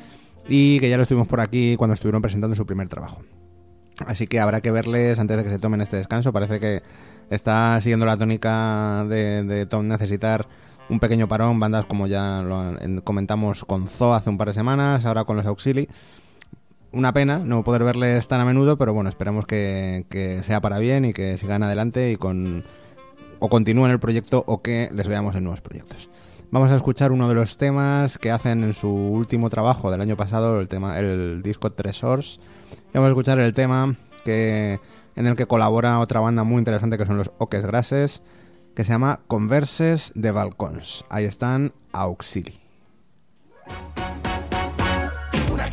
y 0.47 0.79
que 0.79 0.89
ya 0.89 0.97
lo 0.97 1.03
estuvimos 1.03 1.27
por 1.27 1.39
aquí 1.39 1.75
cuando 1.77 1.95
estuvieron 1.95 2.21
presentando 2.21 2.55
su 2.55 2.65
primer 2.65 2.87
trabajo. 2.89 3.21
Así 4.05 4.27
que 4.27 4.39
habrá 4.39 4.61
que 4.61 4.71
verles 4.71 5.17
antes 5.19 5.37
de 5.37 5.43
que 5.43 5.49
se 5.49 5.59
tomen 5.59 5.81
este 5.81 5.97
descanso. 5.97 6.31
Parece 6.31 6.59
que 6.59 6.81
está 7.29 7.79
siguiendo 7.81 8.05
la 8.05 8.15
tónica 8.17 9.05
de, 9.09 9.43
de 9.43 9.65
Tom 9.65 9.87
necesitar 9.87 10.47
un 10.89 10.99
pequeño 10.99 11.27
parón. 11.27 11.59
Bandas 11.59 11.85
como 11.85 12.07
ya 12.07 12.41
lo 12.41 13.03
comentamos 13.03 13.65
con 13.65 13.87
Zoo 13.87 14.13
hace 14.13 14.29
un 14.29 14.37
par 14.37 14.47
de 14.47 14.53
semanas, 14.53 15.05
ahora 15.05 15.25
con 15.25 15.35
los 15.35 15.45
Auxili. 15.45 15.89
Una 16.91 17.13
pena 17.13 17.37
no 17.37 17.63
poder 17.63 17.83
verles 17.83 18.27
tan 18.27 18.39
a 18.39 18.45
menudo, 18.45 18.77
pero 18.77 18.93
bueno, 18.93 19.09
esperemos 19.09 19.45
que, 19.45 20.05
que 20.09 20.41
sea 20.43 20.59
para 20.59 20.79
bien 20.79 21.05
y 21.05 21.13
que 21.13 21.37
sigan 21.37 21.61
adelante 21.61 22.11
y 22.11 22.15
con 22.15 22.63
o 23.39 23.47
continúen 23.47 23.91
el 23.91 23.99
proyecto 23.99 24.43
o 24.47 24.61
que 24.61 24.89
les 24.91 25.07
veamos 25.07 25.35
en 25.35 25.43
nuevos 25.43 25.61
proyectos. 25.61 26.09
Vamos 26.51 26.71
a 26.71 26.75
escuchar 26.75 27.11
uno 27.11 27.29
de 27.29 27.35
los 27.35 27.57
temas 27.57 28.17
que 28.17 28.31
hacen 28.31 28.63
en 28.63 28.73
su 28.73 28.89
último 28.89 29.51
trabajo 29.51 29.91
del 29.91 30.01
año 30.01 30.17
pasado, 30.17 30.59
el 30.59 30.67
tema, 30.67 30.97
el 30.97 31.41
disco 31.43 31.71
Tresors. 31.71 32.39
Y 32.71 32.93
vamos 32.95 33.07
a 33.07 33.11
escuchar 33.11 33.39
el 33.39 33.53
tema 33.53 33.95
que 34.25 34.79
en 35.15 35.27
el 35.27 35.35
que 35.35 35.45
colabora 35.45 35.99
otra 35.99 36.21
banda 36.21 36.43
muy 36.43 36.57
interesante 36.57 36.97
que 36.97 37.05
son 37.05 37.17
los 37.17 37.31
Oques 37.37 37.63
Grases, 37.63 38.23
que 38.75 38.83
se 38.83 38.91
llama 38.91 39.19
Converses 39.27 40.11
de 40.15 40.31
Balcons. 40.31 41.05
Ahí 41.09 41.25
están 41.25 41.73
Auxili. 41.91 42.59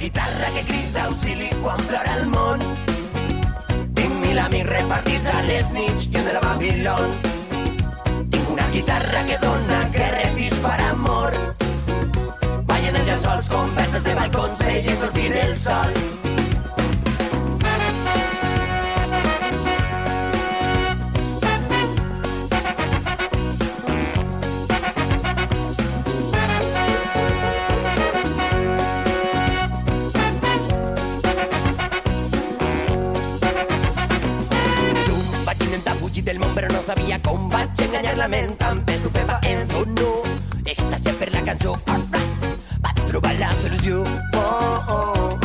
Guitarra 0.07 0.49
que 0.55 0.63
crida 0.65 1.05
auxili 1.07 1.49
quan 1.65 1.81
plora 1.89 2.13
el 2.21 2.29
món. 2.31 2.61
Tinc 3.99 4.13
mil 4.23 4.39
amics 4.39 4.69
repartits 4.69 5.33
a 5.35 5.41
les 5.49 5.73
nits 5.75 6.05
i 6.07 6.21
un 6.21 6.29
de 6.29 6.37
la 6.37 6.43
Babilón. 6.45 7.17
Tinc 8.31 8.53
una 8.55 8.69
guitarra 8.77 9.25
que 9.27 9.41
dona, 9.43 9.81
que 9.91 10.07
rep 10.15 10.39
dispara 10.39 10.93
amor. 10.95 11.35
Ballen 12.71 13.03
els 13.03 13.11
llençols, 13.11 13.51
converses 13.51 14.07
de 14.07 14.15
balcons, 14.23 14.63
veien 14.71 15.03
sortir 15.03 15.33
el 15.43 15.59
sol. 15.59 16.36
Sabia 36.87 37.19
com 37.19 37.49
vaig 37.51 37.81
enganyar 37.83 38.13
la 38.15 38.29
ment 38.31 38.53
amb 38.69 38.91
estupefaents 38.95 39.75
o 39.81 39.83
no 39.97 40.13
èxtasi 40.75 41.17
per 41.19 41.33
la 41.35 41.43
cançó 41.49 41.75
alright 41.95 42.47
vaig 42.87 43.03
trobar 43.09 43.35
la 43.41 43.51
solució. 43.65 44.05
Oh, 44.39 44.95
oh. 44.99 45.36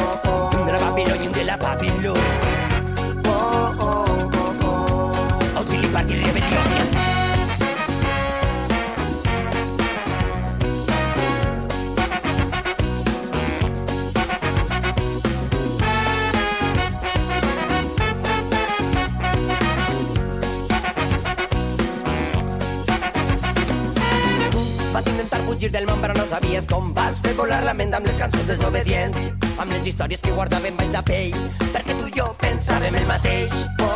Volar 27.41 27.63
la 27.65 27.73
ment 27.73 27.93
amb 27.97 28.06
les 28.06 28.17
cançons 28.21 28.45
desobedients. 28.45 29.17
Amb 29.58 29.73
les 29.73 29.88
històries 29.89 30.21
que 30.21 30.34
guardàvem 30.36 30.75
baix 30.77 30.91
de 30.93 31.01
pell. 31.08 31.38
Perquè 31.73 31.95
tu 31.97 32.10
i 32.10 32.13
jo 32.17 32.27
pensàvem 32.41 32.97
el 32.99 33.08
mateix. 33.10 33.63
Oh, 33.82 33.88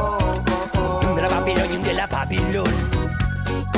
oh, 0.00 0.34
oh, 0.52 0.80
oh. 0.82 1.08
un 1.08 1.16
de 1.16 1.24
la 1.24 1.30
Babilònia 1.32 1.70
i 1.70 1.78
un 1.78 1.86
de 1.86 1.94
la 1.96 2.06
Babilón. 2.12 2.76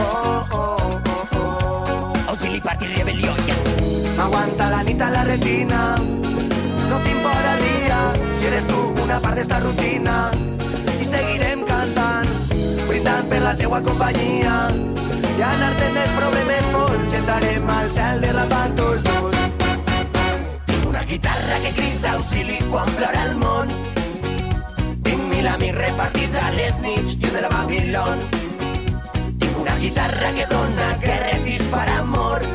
Oh, 0.02 0.42
oh, 0.58 0.98
oh, 1.14 1.36
oh. 1.38 2.32
auxili 2.32 2.60
party 2.64 2.90
rebel·lió 2.96 3.34
yeah. 3.46 4.24
Aguanta 4.26 4.70
la 4.74 4.82
nit 4.88 5.02
a 5.02 5.10
la 5.14 5.24
retina. 5.28 5.82
No 6.90 6.98
dia 7.06 8.00
si 8.34 8.46
eres 8.46 8.66
tu 8.66 8.80
una 9.04 9.20
part 9.20 9.36
d'esta 9.38 9.60
rutina. 9.60 10.30
I 10.98 11.06
seguirem 11.06 11.62
cantant 11.68 12.26
brindant 12.88 13.30
per 13.30 13.42
la 13.46 13.54
teua 13.54 13.80
companyia 13.86 14.58
i 15.42 15.44
anar-te'n 15.44 15.96
dels 15.96 16.10
problemes 16.14 16.66
molts 16.70 17.08
sentarem 17.10 17.70
al 17.76 17.88
cel 17.90 18.20
derrapant 18.22 18.76
tots 18.78 19.02
dos. 19.06 19.40
Tinc 20.68 20.84
una 20.86 21.02
guitarra 21.08 21.58
que 21.64 21.72
crida 21.78 22.12
auxili 22.18 22.60
quan 22.68 22.92
plora 22.98 23.24
el 23.26 23.34
món. 23.40 23.72
Tinc 25.08 25.26
mil 25.32 25.50
amics 25.54 25.80
repartits 25.80 26.38
a 26.44 26.46
les 26.60 26.78
nits 26.86 27.16
i 27.18 27.26
un 27.26 27.36
de 27.40 27.44
la 27.48 27.52
Babilón. 27.56 28.24
Tinc 29.42 29.60
una 29.64 29.76
guitarra 29.82 30.32
que 30.38 30.46
dona 30.54 30.88
que 31.02 31.20
rep 31.26 31.44
dispara 31.50 31.98
amor. 32.06 32.48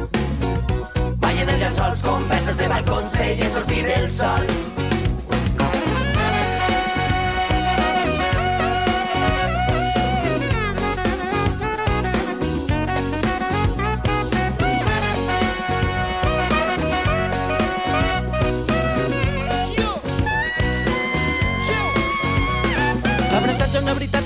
Ballen 1.19 1.55
els 1.57 1.63
llençols 1.65 2.07
converses 2.07 2.63
de 2.63 2.71
balcons 2.71 3.19
veien 3.19 3.57
sortir 3.59 3.83
el 3.99 4.11
sol 4.21 4.86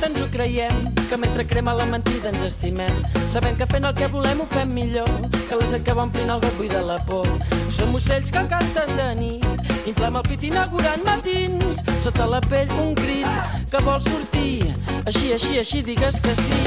veritat 0.01 0.09
ens 0.09 0.21
ho 0.21 0.27
creiem, 0.31 0.93
que 1.09 1.17
mentre 1.17 1.45
crema 1.45 1.73
la 1.73 1.85
mentida 1.85 2.29
ens 2.29 2.41
estimem. 2.41 2.91
Sabem 3.31 3.55
que 3.55 3.65
fent 3.65 3.85
el 3.85 3.93
que 3.93 4.07
volem 4.07 4.41
ho 4.41 4.45
fem 4.49 4.69
millor, 4.73 5.07
que 5.47 5.55
la 5.55 5.67
set 5.67 5.83
que 5.83 5.93
va 5.93 6.03
omplint 6.03 6.29
el 6.29 6.41
got 6.41 6.55
buida 6.57 6.81
la 6.81 6.97
por. 7.05 7.27
Som 7.69 7.93
ocells 7.95 8.31
que 8.31 8.41
canten 8.49 8.95
de 8.97 9.09
nit, 9.19 9.45
inflem 9.85 10.17
el 10.17 10.23
pit 10.27 10.43
inaugurant 10.49 11.03
matins, 11.05 11.83
sota 12.03 12.25
la 12.25 12.41
pell 12.41 12.71
un 12.81 12.95
crit 12.95 13.27
que 13.69 13.83
vol 13.85 14.01
sortir. 14.01 14.73
Així, 15.05 15.33
així, 15.33 15.59
així, 15.59 15.81
digues 15.81 16.19
que 16.21 16.35
sí. 16.35 16.61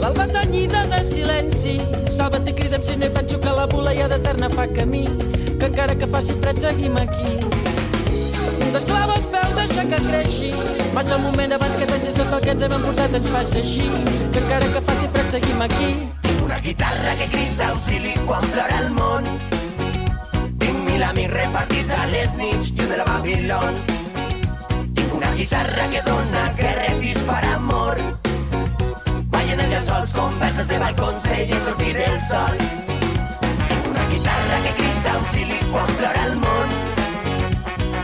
L'alba 0.00 0.26
tenyida 0.28 0.86
de 0.92 1.02
silenci, 1.04 1.78
salva't 2.16 2.48
i 2.48 2.56
crida'm 2.56 2.84
si 2.84 2.96
no 2.96 3.08
hi 3.08 3.12
penso 3.12 3.40
que 3.40 3.52
la 3.52 3.66
voleiada 3.66 4.16
eterna 4.16 4.50
fa 4.50 4.66
camí, 4.68 5.06
que 5.58 5.68
encara 5.68 5.96
que 5.96 6.08
faci 6.08 6.36
fred 6.40 6.60
seguim 6.60 6.96
aquí. 7.00 7.36
D'esclava 8.72 9.16
als 9.16 9.28
peus 9.32 9.54
deixa 9.56 9.84
que 9.88 10.00
creixi 10.08 10.52
Marxa 10.96 11.16
el 11.16 11.20
moment 11.20 11.52
abans 11.52 11.65
que 11.78 11.86
pensis 11.86 12.14
tot 12.14 12.32
el 12.32 12.40
que 12.44 12.54
ens 12.54 12.62
hem 12.62 12.76
emportat 12.78 13.18
ens 13.18 13.32
fa 13.32 13.42
ser 13.44 13.64
així 13.64 13.88
Que 14.32 14.40
encara 14.44 14.70
que 14.76 14.86
faci 14.88 15.08
fred 15.12 15.34
seguim 15.34 15.62
aquí 15.66 15.90
Tinc 16.26 16.42
una 16.44 16.58
guitarra 16.60 17.14
que 17.18 17.26
crida 17.34 17.68
auxili 17.68 18.12
quan 18.26 18.44
plora 18.50 18.78
el 18.80 18.90
món. 18.90 19.24
Tinc 20.58 20.78
mil 20.88 21.02
amics 21.02 21.32
repartits 21.32 21.94
a 21.94 22.06
les 22.12 22.34
nits 22.38 22.72
i 22.72 22.80
un 22.84 22.90
de 22.92 22.98
la 23.00 23.04
Babilón. 23.04 23.78
Tinc 24.96 25.14
una 25.14 25.30
guitarra 25.38 25.86
que 25.92 26.02
dona 26.06 26.42
guerra 26.58 26.90
i 26.92 26.98
dispara 27.04 27.54
amor. 27.60 28.02
Ballen 29.34 29.62
els 29.64 29.72
llençols, 29.74 30.14
converses 30.18 30.68
de 30.72 30.82
balcons, 30.82 31.24
veien 31.30 31.64
sortir 31.68 31.96
el 32.08 32.20
sol. 32.28 32.60
Tinc 33.38 33.90
una 33.94 34.06
guitarra 34.12 34.60
que 34.66 34.76
crida 34.82 35.16
auxili 35.20 35.62
quan 35.72 35.96
plora 35.96 36.28
el 36.28 36.36
món. 36.44 36.76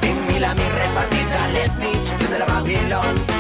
Tinc 0.01 0.27
mil 0.31 0.51
amics 0.55 0.81
repartits 0.81 1.39
a 1.43 1.47
les 1.59 1.79
nits 1.85 2.17
i 2.17 2.19
un 2.25 2.35
de 2.37 2.43
la 2.43 2.51
Babilón. 2.55 3.32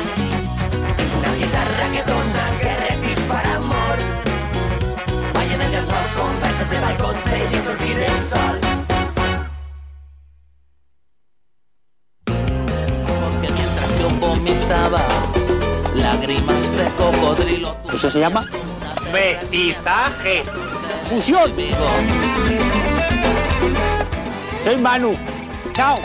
Guitarra 1.92 2.58
que 2.62 2.72
dona 2.72 2.88
i 2.88 2.96
dispara 3.04 3.56
amor. 3.56 3.96
Ballen 5.34 5.60
els 5.60 5.74
llençols, 5.74 6.14
converses 6.16 6.70
de 6.70 6.78
balcons, 6.80 7.26
veien 7.30 7.64
sortir 7.66 7.96
el 8.06 8.22
sol. 8.30 8.56
Porque 12.24 13.48
mientras 13.52 13.90
yo 14.00 14.08
vomitaba 14.20 15.02
lágrimas 15.94 16.76
de 16.78 16.86
cocodrilo. 16.96 17.76
Eso 17.92 18.10
se 18.10 18.20
llama 18.20 18.46
mestizaje. 19.12 20.42
Fusión. 21.10 21.52
Soy 24.64 24.76
Manu. 24.78 25.16
Chao. 25.74 25.98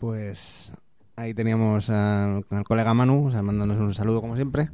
Pues 0.00 0.72
ahí 1.16 1.34
teníamos 1.34 1.90
al, 1.90 2.44
colega 2.64 2.94
Manu, 2.94 3.26
o 3.26 3.30
sea, 3.30 3.42
mandándonos 3.42 3.82
un 3.82 3.92
saludo 3.94 4.22
como 4.22 4.34
siempre. 4.34 4.70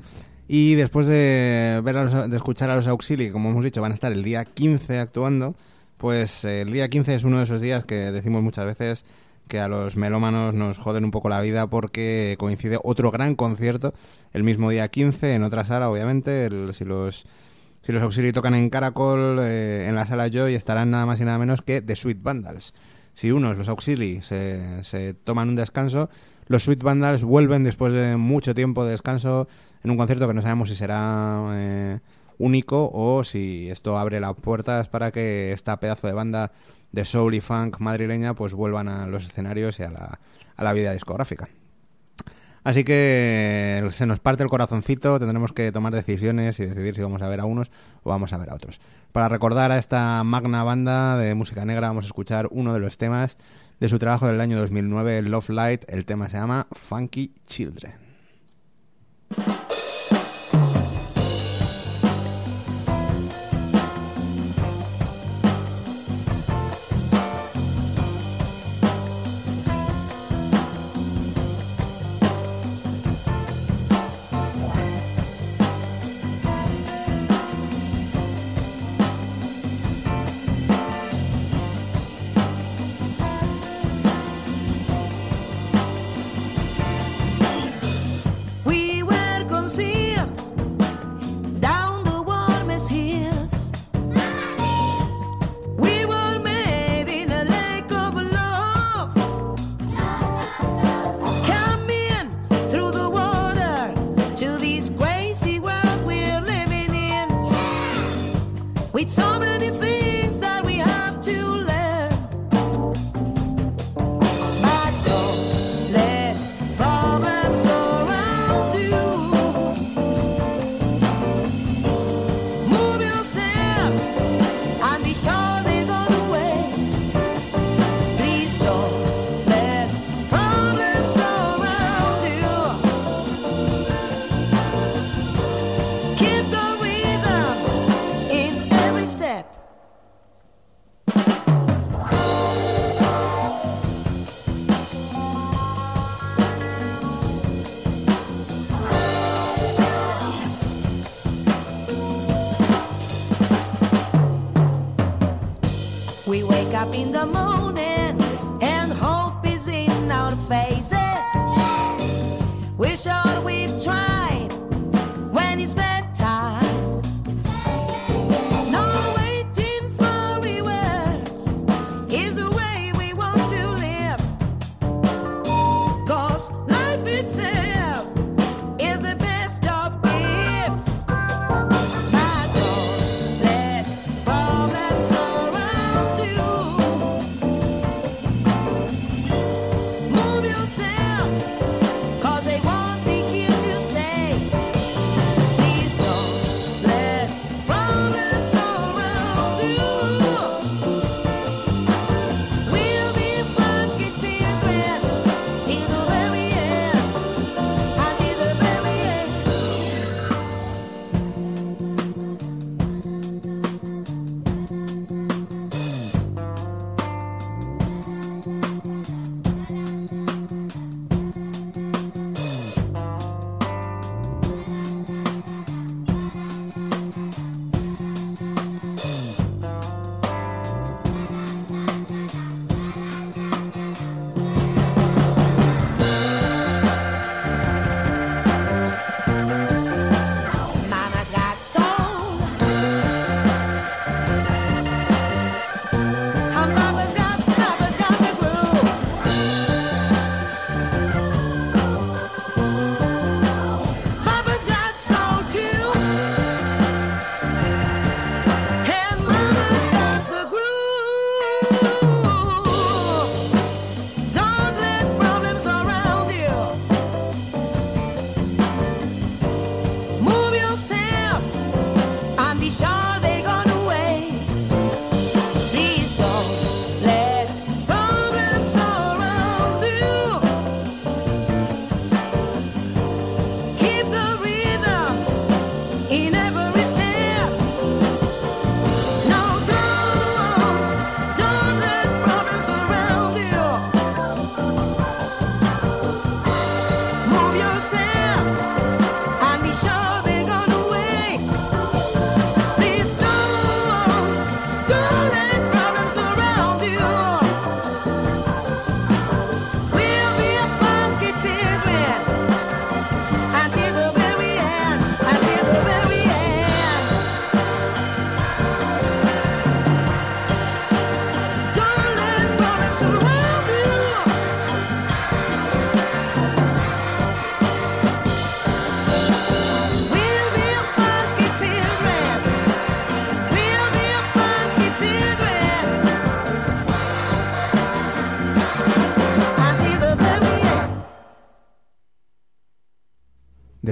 Y 0.46 0.76
después 0.76 1.08
de, 1.08 1.80
ver 1.82 1.96
a 1.96 2.04
los- 2.04 2.30
de 2.30 2.36
escuchar 2.36 2.70
a 2.70 2.76
los 2.76 2.86
Auxili, 2.86 3.30
como 3.32 3.50
hemos 3.50 3.64
dicho, 3.64 3.82
van 3.82 3.90
a 3.90 3.94
estar 3.94 4.12
el 4.12 4.22
día 4.22 4.44
15 4.44 5.00
actuando, 5.00 5.56
pues 5.96 6.44
eh, 6.44 6.60
el 6.60 6.72
día 6.72 6.88
15 6.88 7.16
es 7.16 7.24
uno 7.24 7.38
de 7.38 7.44
esos 7.44 7.60
días 7.60 7.84
que 7.84 7.96
decimos 8.12 8.40
muchas 8.44 8.66
veces 8.66 9.04
que 9.48 9.58
a 9.58 9.66
los 9.66 9.96
melómanos 9.96 10.54
nos 10.54 10.78
joden 10.78 11.04
un 11.04 11.10
poco 11.10 11.28
la 11.28 11.40
vida 11.40 11.66
porque 11.68 12.36
coincide 12.38 12.78
otro 12.84 13.10
gran 13.10 13.34
concierto 13.34 13.94
el 14.32 14.44
mismo 14.44 14.70
día 14.70 14.86
15 14.88 15.34
en 15.34 15.42
otra 15.42 15.64
sala, 15.64 15.90
obviamente. 15.90 16.46
el- 16.46 16.72
si 16.74 16.84
los 16.84 17.26
si 17.82 17.92
los 17.92 18.02
Auxili 18.02 18.32
tocan 18.32 18.54
en 18.54 18.68
Caracol, 18.68 19.38
eh, 19.40 19.86
en 19.88 19.94
la 19.94 20.06
sala 20.06 20.28
Joy, 20.28 20.54
estarán 20.54 20.90
nada 20.90 21.06
más 21.06 21.20
y 21.20 21.24
nada 21.24 21.38
menos 21.38 21.62
que 21.62 21.80
The 21.80 21.94
Sweet 21.94 22.20
Vandals. 22.20 22.74
Si 23.16 23.32
unos, 23.32 23.56
los 23.56 23.70
Auxili, 23.70 24.20
se, 24.20 24.84
se 24.84 25.14
toman 25.14 25.48
un 25.48 25.56
descanso, 25.56 26.10
los 26.48 26.64
Sweet 26.64 26.82
Vandals 26.82 27.24
vuelven 27.24 27.64
después 27.64 27.94
de 27.94 28.18
mucho 28.18 28.54
tiempo 28.54 28.84
de 28.84 28.90
descanso 28.90 29.48
en 29.82 29.90
un 29.90 29.96
concierto 29.96 30.28
que 30.28 30.34
no 30.34 30.42
sabemos 30.42 30.68
si 30.68 30.74
será 30.74 31.46
eh, 31.54 32.00
único 32.36 32.90
o 32.92 33.24
si 33.24 33.70
esto 33.70 33.96
abre 33.96 34.20
las 34.20 34.34
puertas 34.34 34.88
para 34.88 35.12
que 35.12 35.52
esta 35.52 35.80
pedazo 35.80 36.08
de 36.08 36.12
banda 36.12 36.52
de 36.92 37.06
soul 37.06 37.34
y 37.34 37.40
funk 37.40 37.78
madrileña 37.78 38.34
pues 38.34 38.52
vuelvan 38.52 38.86
a 38.86 39.06
los 39.06 39.24
escenarios 39.24 39.80
y 39.80 39.84
a 39.84 39.90
la, 39.90 40.20
a 40.54 40.64
la 40.64 40.72
vida 40.74 40.92
discográfica. 40.92 41.48
Así 42.66 42.82
que 42.82 43.88
se 43.92 44.06
nos 44.06 44.18
parte 44.18 44.42
el 44.42 44.48
corazoncito, 44.48 45.20
tendremos 45.20 45.52
que 45.52 45.70
tomar 45.70 45.94
decisiones 45.94 46.58
y 46.58 46.66
decidir 46.66 46.96
si 46.96 47.02
vamos 47.02 47.22
a 47.22 47.28
ver 47.28 47.38
a 47.38 47.44
unos 47.44 47.70
o 48.02 48.10
vamos 48.10 48.32
a 48.32 48.38
ver 48.38 48.50
a 48.50 48.56
otros. 48.56 48.80
Para 49.12 49.28
recordar 49.28 49.70
a 49.70 49.78
esta 49.78 50.24
magna 50.24 50.64
banda 50.64 51.16
de 51.16 51.36
música 51.36 51.64
negra 51.64 51.86
vamos 51.86 52.06
a 52.06 52.08
escuchar 52.08 52.48
uno 52.50 52.74
de 52.74 52.80
los 52.80 52.98
temas 52.98 53.36
de 53.78 53.88
su 53.88 54.00
trabajo 54.00 54.26
del 54.26 54.40
año 54.40 54.58
2009, 54.58 55.22
Love 55.22 55.50
Light. 55.50 55.84
El 55.86 56.04
tema 56.06 56.28
se 56.28 56.38
llama 56.38 56.66
Funky 56.72 57.32
Children. 57.46 57.92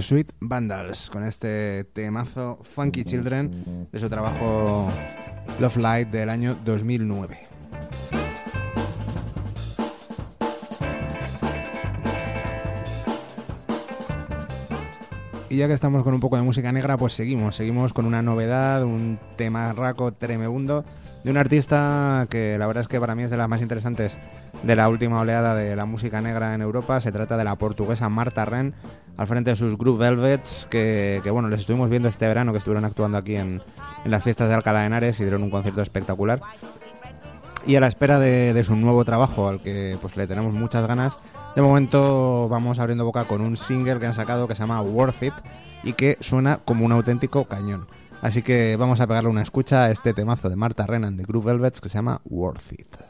Sweet 0.05 0.33
Vandals 0.39 1.09
con 1.09 1.25
este 1.25 1.85
temazo 1.95 2.59
Funky 2.63 3.05
Children 3.05 3.89
de 3.91 3.99
su 3.99 4.11
trabajo 4.11 4.87
Love 5.59 5.79
Light 5.79 6.09
del 6.11 6.29
año 6.29 6.59
2009. 6.63 7.39
Y 15.49 15.57
ya 15.57 15.69
que 15.69 15.73
estamos 15.73 16.03
con 16.03 16.13
un 16.13 16.21
poco 16.21 16.37
de 16.37 16.43
música 16.43 16.71
negra, 16.71 16.99
pues 16.99 17.15
seguimos, 17.15 17.57
seguimos 17.57 17.95
con 17.95 18.05
una 18.05 18.21
novedad, 18.21 18.85
un 18.85 19.19
tema 19.37 19.73
raco 19.73 20.13
tremebundo 20.13 20.85
de 21.23 21.31
un 21.31 21.39
artista 21.39 22.27
que 22.29 22.59
la 22.59 22.67
verdad 22.67 22.83
es 22.83 22.89
que 22.89 23.01
para 23.01 23.15
mí 23.15 23.23
es 23.23 23.31
de 23.31 23.39
las 23.39 23.49
más 23.49 23.63
interesantes 23.63 24.19
de 24.63 24.77
la 24.77 24.89
última 24.89 25.21
oleada 25.21 25.55
de 25.55 25.75
la 25.75 25.87
música 25.87 26.21
negra 26.21 26.55
en 26.55 26.61
Europa. 26.61 27.01
Se 27.01 27.13
trata 27.13 27.37
de 27.37 27.45
la 27.45 27.57
portuguesa 27.57 28.09
Marta 28.09 28.45
Ren, 28.45 28.75
al 29.17 29.27
frente 29.27 29.51
de 29.51 29.57
sus 29.57 29.77
Group 29.77 29.99
Velvets, 29.99 30.67
que, 30.71 31.23
bueno, 31.31 31.49
les 31.49 31.61
estuvimos 31.61 31.89
viendo 31.89 32.09
este 32.09 32.27
verano, 32.27 32.53
que 32.53 32.59
estuvieron 32.59 32.85
actuando 32.85 33.19
aquí 33.19 33.37
en, 33.37 33.63
en 34.05 34.11
las 34.11 34.23
fiestas 34.23 34.49
de 34.49 34.55
Alcalá 34.55 34.81
de 34.81 34.87
Henares 34.87 35.21
y 35.21 35.25
dieron 35.25 35.43
un 35.43 35.51
concierto 35.51 35.83
espectacular. 35.83 36.41
Y 37.67 37.77
a 37.77 37.81
la 37.81 37.87
espera 37.87 38.19
de, 38.19 38.53
de, 38.53 38.65
su 38.65 38.77
nuevo 38.77 39.05
trabajo, 39.05 39.49
al 39.49 39.61
que 39.61 39.97
pues 40.01 40.17
le 40.17 40.27
tenemos 40.27 40.55
muchas 40.55 40.87
ganas, 40.87 41.17
de 41.55 41.63
momento 41.63 42.49
vamos 42.49 42.79
abriendo 42.79 43.05
boca 43.05 43.25
con 43.25 43.41
un 43.41 43.57
single 43.57 44.01
que 44.01 44.07
han 44.07 44.15
sacado 44.15 44.49
que 44.49 44.55
se 44.55 44.61
llama 44.61 44.83
Worth 44.83 45.23
It 45.23 45.35
y 45.85 45.93
que 45.93 46.19
suena 46.21 46.59
como 46.65 46.85
un 46.85 46.93
auténtico 46.93 47.45
cañón. 47.45 47.87
Así 48.23 48.43
que 48.43 48.77
vamos 48.77 49.01
a 49.01 49.07
pegarle 49.07 49.31
una 49.31 49.43
escucha 49.43 49.85
a 49.85 49.91
este 49.91 50.15
temazo 50.15 50.49
de 50.49 50.57
Marta 50.57 50.87
Renan 50.87 51.17
de 51.17 51.25
Group 51.25 51.45
Velvets 51.45 51.81
que 51.81 51.89
se 51.89 51.99
llama 51.99 52.21
Worth 52.25 52.73
It. 52.73 53.04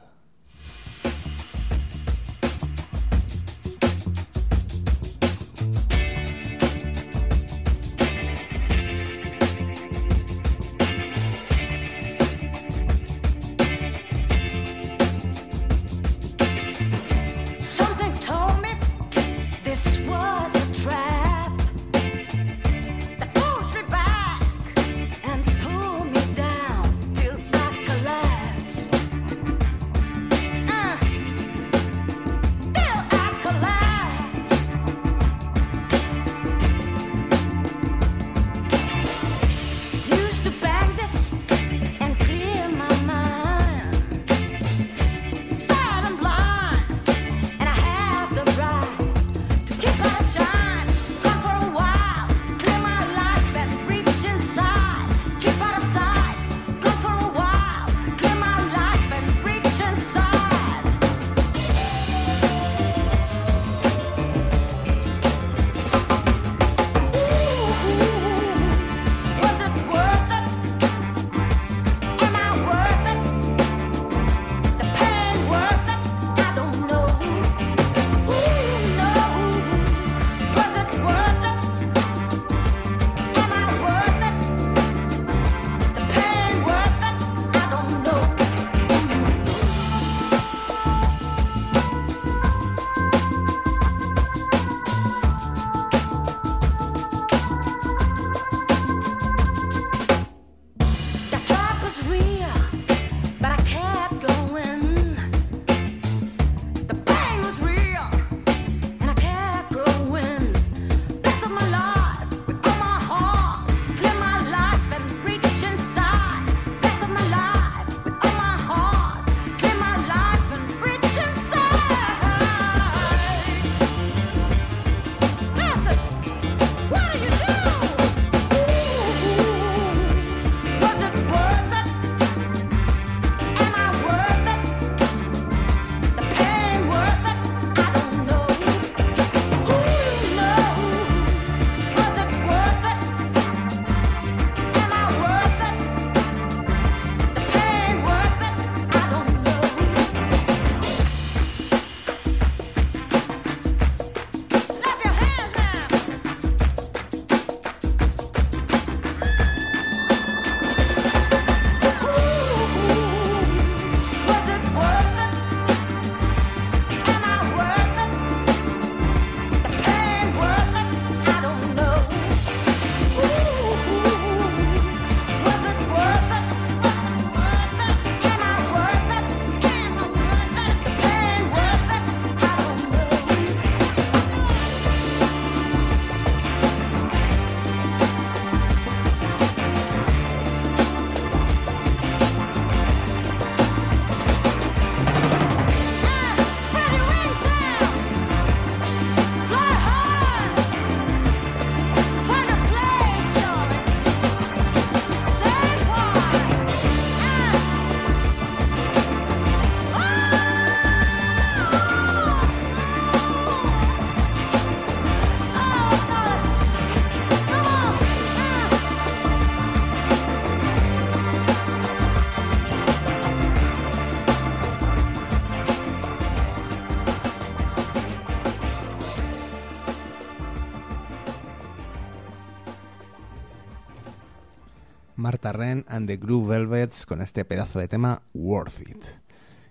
Marta 235.45 235.59
Ren 235.59 235.84
and 235.88 236.07
the 236.09 236.16
Groove 236.16 236.49
Velvets 236.49 237.05
con 237.05 237.20
este 237.20 237.45
pedazo 237.45 237.78
de 237.78 237.86
tema 237.86 238.22
Worth 238.32 238.80
It. 238.80 239.05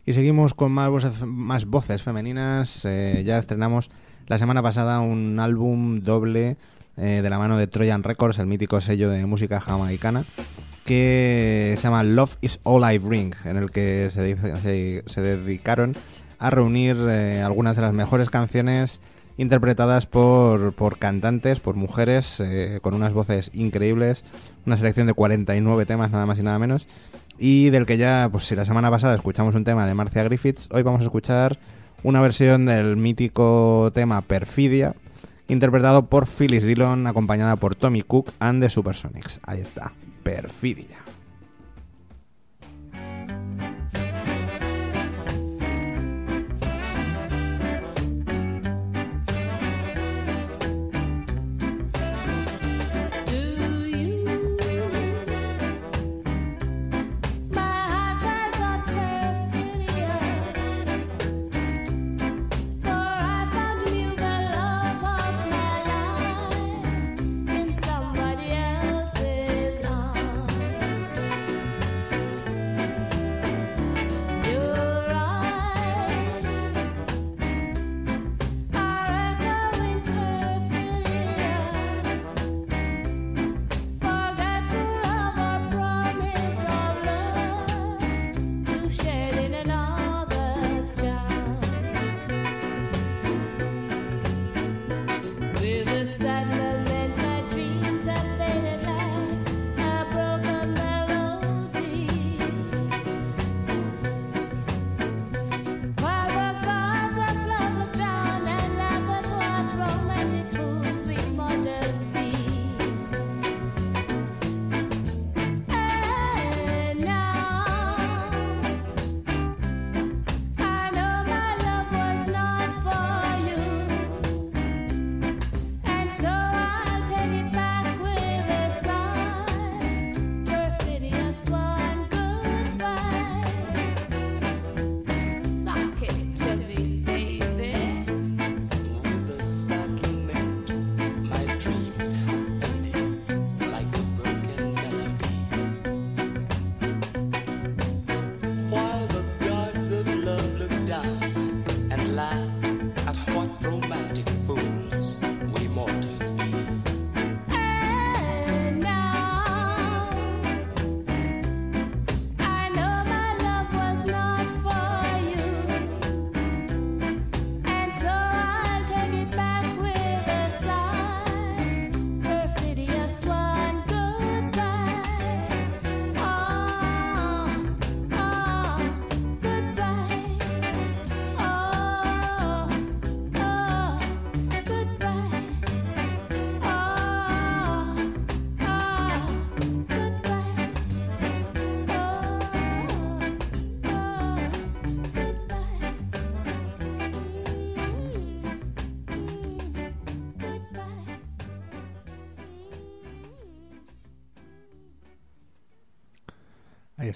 Y 0.06 0.14
seguimos 0.14 0.54
con 0.54 0.72
más 0.72 0.88
voces, 0.90 1.20
más 1.26 1.66
voces 1.66 2.04
femeninas. 2.04 2.86
Eh, 2.86 3.24
ya 3.26 3.40
estrenamos 3.40 3.90
la 4.28 4.38
semana 4.38 4.62
pasada 4.62 5.00
un 5.00 5.40
álbum 5.40 6.02
doble 6.02 6.58
eh, 6.98 7.22
de 7.24 7.30
la 7.32 7.40
mano 7.40 7.58
de 7.58 7.66
Trojan 7.66 8.04
Records, 8.04 8.38
el 8.38 8.46
mítico 8.46 8.82
sello 8.82 9.10
de 9.10 9.26
música 9.26 9.60
jamaicana, 9.60 10.26
que 10.86 11.74
se 11.78 11.82
llama 11.82 12.04
Love 12.04 12.38
is 12.42 12.60
All 12.62 12.84
I 12.94 13.00
Bring, 13.00 13.34
en 13.44 13.58
el 13.58 13.72
que 13.72 14.12
se- 14.14 15.04
se 15.08 15.22
dedicaron 15.22 15.94
a 16.38 16.52
reunir 16.52 16.98
eh, 17.10 17.42
algunas 17.42 17.76
de 17.76 17.82
las 17.82 17.94
mejores 17.94 18.30
canciones 18.30 19.00
interpretadas 19.38 20.06
por, 20.06 20.74
por 20.74 20.98
cantantes, 20.98 21.60
por 21.60 21.76
mujeres, 21.76 22.40
eh, 22.40 22.80
con 22.82 22.94
unas 22.94 23.14
voces 23.14 23.50
increíbles, 23.54 24.24
una 24.66 24.78
selección 24.78 25.08
de 25.08 25.14
49 25.14 25.86
temas 25.86 26.12
nada 26.12 26.26
más 26.26 26.40
y 26.40 26.44
nada 26.44 26.60
menos, 26.60 26.88
y 27.38 27.70
del 27.70 27.86
que 27.86 27.98
ya, 27.98 28.30
pues 28.32 28.46
si 28.46 28.56
la 28.56 28.66
semana 28.66 28.92
pasada 28.92 29.16
escuchamos 29.16 29.56
un 29.56 29.64
tema 29.64 29.88
de 29.88 29.94
Marcia 29.94 30.24
Griffiths, 30.24 30.70
hoy 30.72 30.84
vamos 30.84 31.02
a 31.02 31.06
escuchar 31.06 31.60
una 32.04 32.22
versión 32.22 32.66
del 32.66 32.98
mítico 32.98 33.92
tema 33.94 34.22
Perfidia, 34.22 34.96
interpretado 35.48 36.08
por 36.08 36.28
Phyllis 36.28 36.64
Dillon, 36.64 37.08
acompañada 37.08 37.56
por 37.56 37.76
Tommy 37.76 38.02
Cook 38.02 38.32
and 38.40 38.62
the 38.62 38.70
Supersonics. 38.70 39.40
Ahí 39.44 39.62
está, 39.62 39.94
Perfidia. 40.24 41.03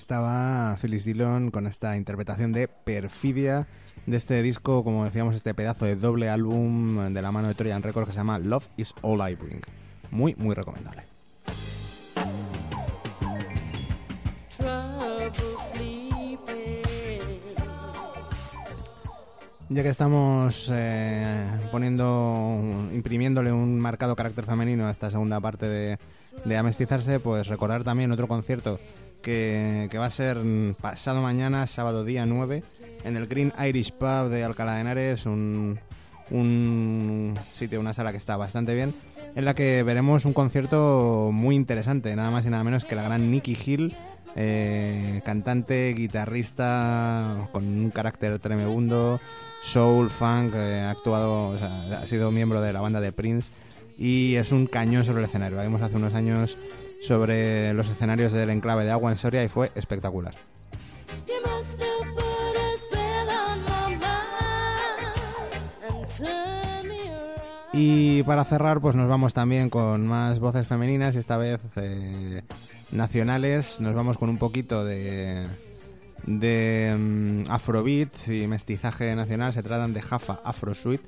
Estaba 0.07 0.77
Phyllis 0.81 1.03
Dillon 1.03 1.51
con 1.51 1.67
esta 1.67 1.97
interpretación 1.97 2.53
de 2.53 2.69
Perfidia 2.69 3.67
de 4.05 4.15
este 4.15 4.41
disco, 4.41 4.81
como 4.85 5.03
decíamos, 5.03 5.35
este 5.35 5.53
pedazo 5.53 5.83
de 5.83 5.97
doble 5.97 6.29
álbum 6.29 7.13
de 7.13 7.21
la 7.21 7.33
mano 7.33 7.49
de 7.49 7.55
Trojan 7.55 7.83
Records 7.83 8.07
que 8.07 8.13
se 8.13 8.19
llama 8.19 8.39
Love 8.39 8.65
is 8.77 8.93
All 9.01 9.19
I 9.29 9.35
Bring. 9.35 9.59
Muy, 10.09 10.33
muy 10.35 10.55
recomendable. 10.55 11.03
Ya 19.69 19.83
que 19.83 19.89
estamos 19.89 20.71
eh, 20.73 21.45
poniendo, 21.73 22.61
imprimiéndole 22.93 23.51
un 23.51 23.77
marcado 23.77 24.15
carácter 24.15 24.45
femenino 24.45 24.87
a 24.87 24.91
esta 24.91 25.11
segunda 25.11 25.41
parte 25.41 25.67
de, 25.67 25.99
de 26.45 26.57
Amestizarse, 26.57 27.19
pues 27.19 27.47
recordar 27.47 27.83
también 27.83 28.13
otro 28.13 28.29
concierto 28.29 28.79
que, 29.27 29.97
va 29.97 30.05
a 30.05 30.11
ser 30.11 30.37
mm, 30.37 30.75
pasado 30.75 31.21
mañana, 31.21 31.67
sábado 31.67 32.05
día 32.05 32.25
9, 32.25 32.63
en 33.03 33.17
el 33.17 33.27
Green 33.27 33.51
Irish 33.59 33.91
Pub 33.91 34.29
de 34.29 34.45
Alcalá 34.45 34.75
de 34.75 34.81
Henares, 34.81 35.25
un, 35.25 35.77
un 36.31 37.37
sitio, 37.51 37.81
una 37.81 37.93
sala 37.93 38.11
que 38.11 38.17
está 38.17 38.37
bastante 38.37 38.73
bien, 38.73 38.93
en 39.35 39.43
la 39.43 39.53
que 39.53 39.83
veremos 39.83 40.23
un 40.23 40.31
concierto 40.31 41.31
muy 41.33 41.55
interesante, 41.55 42.15
nada 42.15 42.31
más 42.31 42.45
y 42.45 42.49
nada 42.49 42.63
menos 42.63 42.85
que 42.85 42.95
la 42.95 43.03
gran 43.03 43.29
Nicky 43.29 43.57
Hill, 43.65 43.97
eh, 44.37 45.21
cantante, 45.25 45.93
guitarrista, 45.93 47.49
con 47.51 47.65
un 47.65 47.89
carácter 47.89 48.39
tremebundo, 48.39 49.19
soul, 49.61 50.09
funk, 50.09 50.53
eh, 50.55 50.83
ha 50.85 50.91
actuado, 50.91 51.49
o 51.49 51.57
sea, 51.57 51.99
ha 52.01 52.07
sido 52.07 52.31
miembro 52.31 52.61
de 52.61 52.71
la 52.71 52.79
banda 52.79 53.01
de 53.01 53.11
Prince 53.11 53.51
y 53.97 54.35
es 54.35 54.53
un 54.53 54.67
cañón 54.67 55.03
sobre 55.03 55.19
el 55.19 55.25
escenario. 55.25 55.61
Vimos 55.61 55.81
hace 55.81 55.97
unos 55.97 56.13
años 56.13 56.57
sobre 57.01 57.73
los 57.73 57.89
escenarios 57.89 58.31
del 58.31 58.49
enclave 58.49 58.85
de 58.85 58.91
Agua 58.91 59.11
en 59.11 59.17
Soria 59.17 59.43
y 59.43 59.49
fue 59.49 59.71
espectacular. 59.75 60.35
Y 67.79 68.23
para 68.23 68.43
cerrar, 68.43 68.81
pues 68.81 68.95
nos 68.95 69.07
vamos 69.07 69.35
también 69.35 69.69
con 69.69 70.07
más 70.07 70.39
voces 70.39 70.65
femeninas 70.65 71.15
y 71.15 71.19
esta 71.19 71.37
vez 71.37 71.59
eh, 71.75 72.41
nacionales. 72.91 73.79
Nos 73.79 73.93
vamos 73.93 74.17
con 74.17 74.29
un 74.29 74.39
poquito 74.39 74.83
de, 74.83 75.45
de 76.25 76.95
mm, 76.97 77.51
afrobeat 77.51 78.09
y 78.29 78.47
mestizaje 78.47 79.15
nacional. 79.15 79.53
Se 79.53 79.61
tratan 79.61 79.93
de 79.93 80.01
Jaffa 80.01 80.39
Afro 80.43 80.73
Suite, 80.73 81.03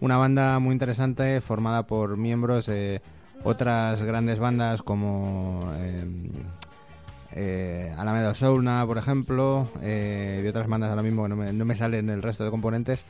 una 0.00 0.16
banda 0.16 0.58
muy 0.60 0.72
interesante 0.72 1.40
formada 1.40 1.88
por 1.88 2.16
miembros 2.16 2.66
de 2.66 3.02
otras 3.44 4.02
grandes 4.02 4.38
bandas 4.38 4.82
como 4.82 5.60
eh, 5.78 6.04
eh, 7.34 7.92
Alameda 7.96 8.34
Soulna, 8.34 8.86
por 8.86 8.98
ejemplo, 8.98 9.68
eh, 9.80 10.42
y 10.44 10.46
otras 10.46 10.68
bandas 10.68 10.90
ahora 10.90 11.02
mismo 11.02 11.22
que 11.22 11.28
no 11.30 11.36
me, 11.36 11.52
no 11.52 11.64
me 11.64 11.76
salen 11.76 12.10
el 12.10 12.22
resto 12.22 12.44
de 12.44 12.50
componentes. 12.50 13.04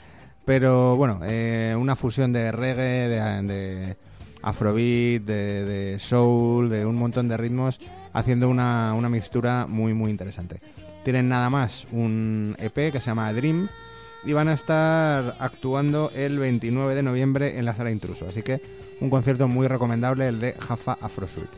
Pero 0.45 0.97
bueno, 0.97 1.21
eh, 1.25 1.75
una 1.79 1.97
fusión 1.97 2.33
de 2.33 2.51
reggae, 2.53 3.09
de, 3.09 3.97
afrobeat, 4.43 5.23
de, 5.23 5.65
de 5.65 5.99
soul, 5.99 6.69
de 6.69 6.85
un 6.85 6.97
montón 6.97 7.29
de 7.29 7.37
ritmos, 7.37 7.81
haciendo 8.13 8.49
una, 8.49 8.95
una 8.95 9.09
mixtura 9.09 9.67
muy 9.69 9.95
muy 9.95 10.11
interesante. 10.11 10.59
Tienen 11.05 11.29
nada 11.29 11.51
más 11.51 11.87
un 11.93 12.57
EP 12.59 12.93
que 12.93 13.01
se 13.01 13.07
llama 13.07 13.33
Dream 13.33 13.69
y 14.25 14.33
van 14.33 14.49
a 14.49 14.53
estar 14.53 15.37
actuando 15.41 16.13
el 16.15 16.39
29 16.39 16.95
de 16.95 17.03
noviembre 17.03 17.59
en 17.59 17.65
la 17.65 17.73
sala 17.75 17.91
Intruso. 17.91 18.29
Así 18.29 18.43
que 18.43 18.61
un 19.03 19.11
concierto 19.11 19.49
muy 19.49 19.67
recomendable, 19.67 20.29
el 20.29 20.41
de 20.41 20.55
Jaffa 20.55 20.97
Afro 21.01 21.27
Suite. 21.27 21.51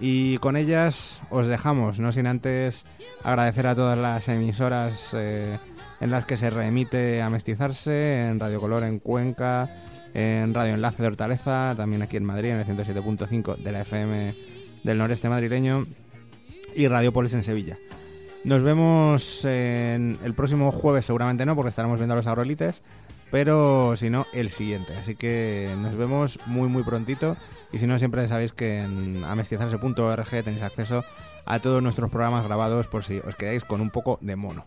Y 0.00 0.38
con 0.38 0.56
ellas 0.56 1.20
os 1.28 1.48
dejamos, 1.48 1.98
no 1.98 2.12
sin 2.12 2.28
antes 2.28 2.84
agradecer 3.24 3.66
a 3.66 3.74
todas 3.74 3.98
las 3.98 4.28
emisoras 4.28 5.10
eh, 5.12 5.58
en 6.00 6.10
las 6.12 6.24
que 6.24 6.36
se 6.36 6.50
reemite 6.50 7.20
a 7.20 7.30
mestizarse, 7.30 8.28
en 8.28 8.38
Radio 8.38 8.60
Color 8.60 8.84
en 8.84 9.00
Cuenca, 9.00 9.68
en 10.14 10.54
Radio 10.54 10.74
Enlace 10.74 11.02
de 11.02 11.08
Hortaleza, 11.08 11.74
también 11.76 12.02
aquí 12.02 12.16
en 12.16 12.24
Madrid, 12.24 12.50
en 12.50 12.58
el 12.58 12.66
107.5 12.66 13.56
de 13.56 13.72
la 13.72 13.80
FM 13.80 14.34
del 14.84 14.98
noreste 14.98 15.28
madrileño, 15.28 15.84
y 16.76 16.86
Radio 16.86 17.12
Polis 17.12 17.34
en 17.34 17.42
Sevilla. 17.42 17.76
Nos 18.44 18.62
vemos 18.62 19.44
en 19.44 20.16
el 20.24 20.32
próximo 20.32 20.70
jueves, 20.70 21.06
seguramente 21.06 21.44
no, 21.44 21.56
porque 21.56 21.70
estaremos 21.70 21.98
viendo 21.98 22.14
a 22.14 22.16
los 22.16 22.28
Aurolites, 22.28 22.82
pero 23.30 23.94
si 23.96 24.10
no, 24.10 24.26
el 24.32 24.50
siguiente. 24.50 24.96
Así 24.96 25.16
que 25.16 25.74
nos 25.78 25.94
vemos 25.96 26.38
muy, 26.46 26.68
muy 26.68 26.82
prontito. 26.82 27.36
Y 27.72 27.78
si 27.78 27.86
no, 27.86 27.98
siempre 27.98 28.26
sabéis 28.28 28.52
que 28.52 28.82
en 28.82 29.24
amestizarse.org 29.24 30.28
tenéis 30.30 30.62
acceso 30.62 31.04
a 31.44 31.60
todos 31.60 31.82
nuestros 31.82 32.10
programas 32.10 32.44
grabados 32.44 32.86
por 32.88 33.04
si 33.04 33.18
os 33.18 33.34
quedáis 33.34 33.64
con 33.64 33.80
un 33.80 33.90
poco 33.90 34.18
de 34.22 34.36
mono. 34.36 34.66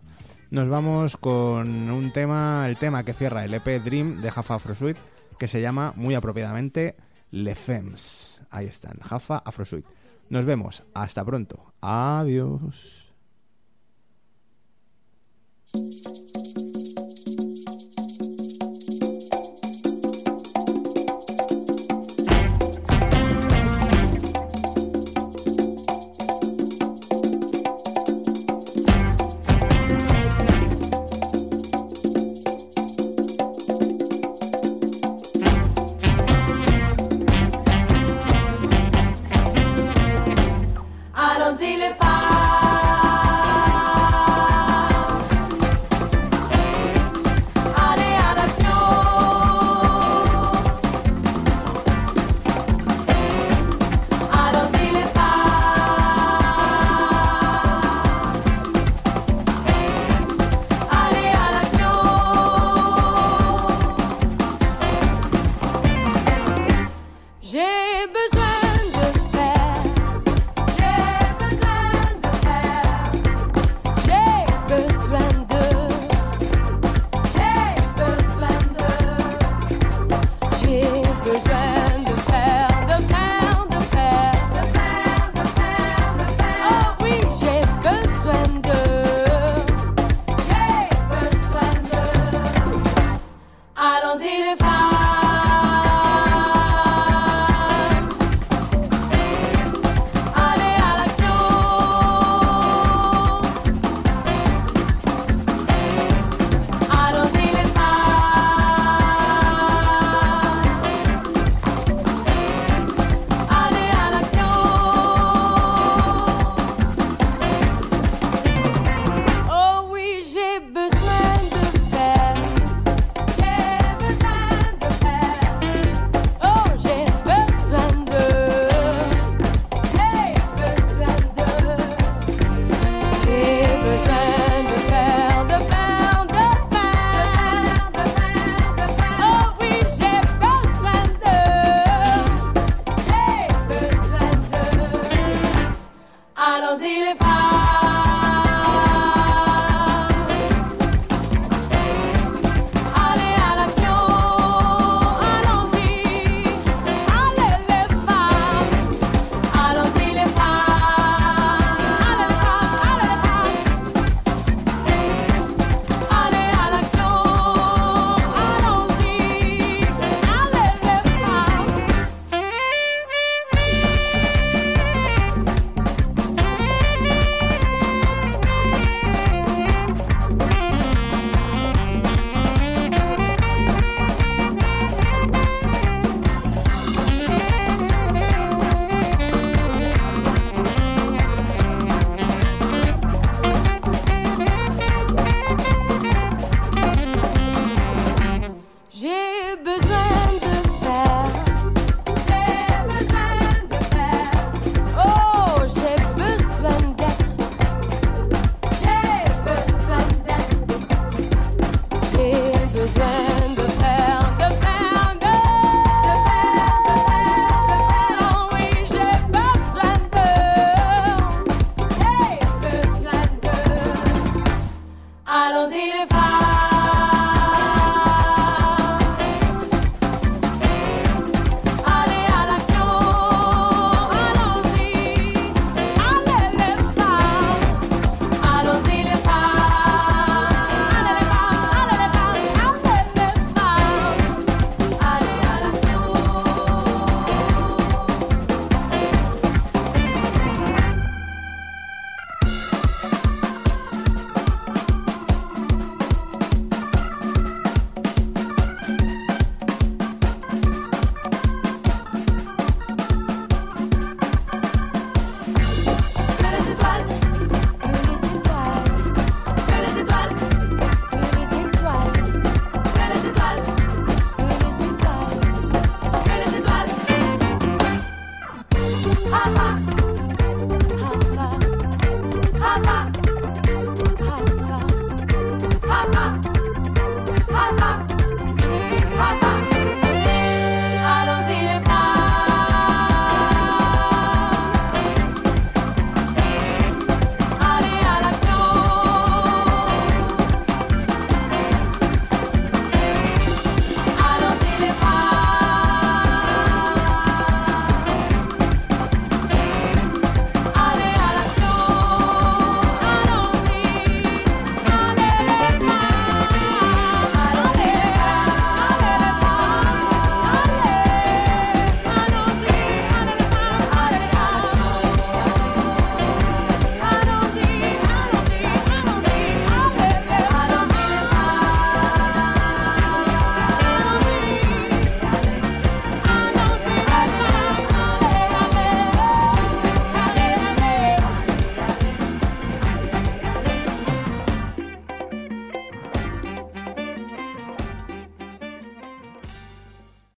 Nos 0.49 0.67
vamos 0.67 1.15
con 1.15 1.89
un 1.89 2.11
tema, 2.11 2.65
el 2.67 2.77
tema 2.77 3.05
que 3.05 3.13
cierra 3.13 3.45
el 3.45 3.53
EP 3.53 3.81
Dream 3.83 4.21
de 4.21 4.31
Jaffa 4.31 4.55
Afro 4.55 4.75
Suite, 4.75 4.99
que 5.39 5.47
se 5.47 5.61
llama 5.61 5.93
muy 5.95 6.13
apropiadamente 6.13 6.95
Le 7.31 7.55
Femmes. 7.55 8.41
Ahí 8.49 8.65
están, 8.65 8.99
Jaffa 8.99 9.37
Afro 9.45 9.63
Suite. 9.63 9.87
Nos 10.29 10.45
vemos, 10.45 10.83
hasta 10.93 11.23
pronto. 11.23 11.73
Adiós. 11.81 13.07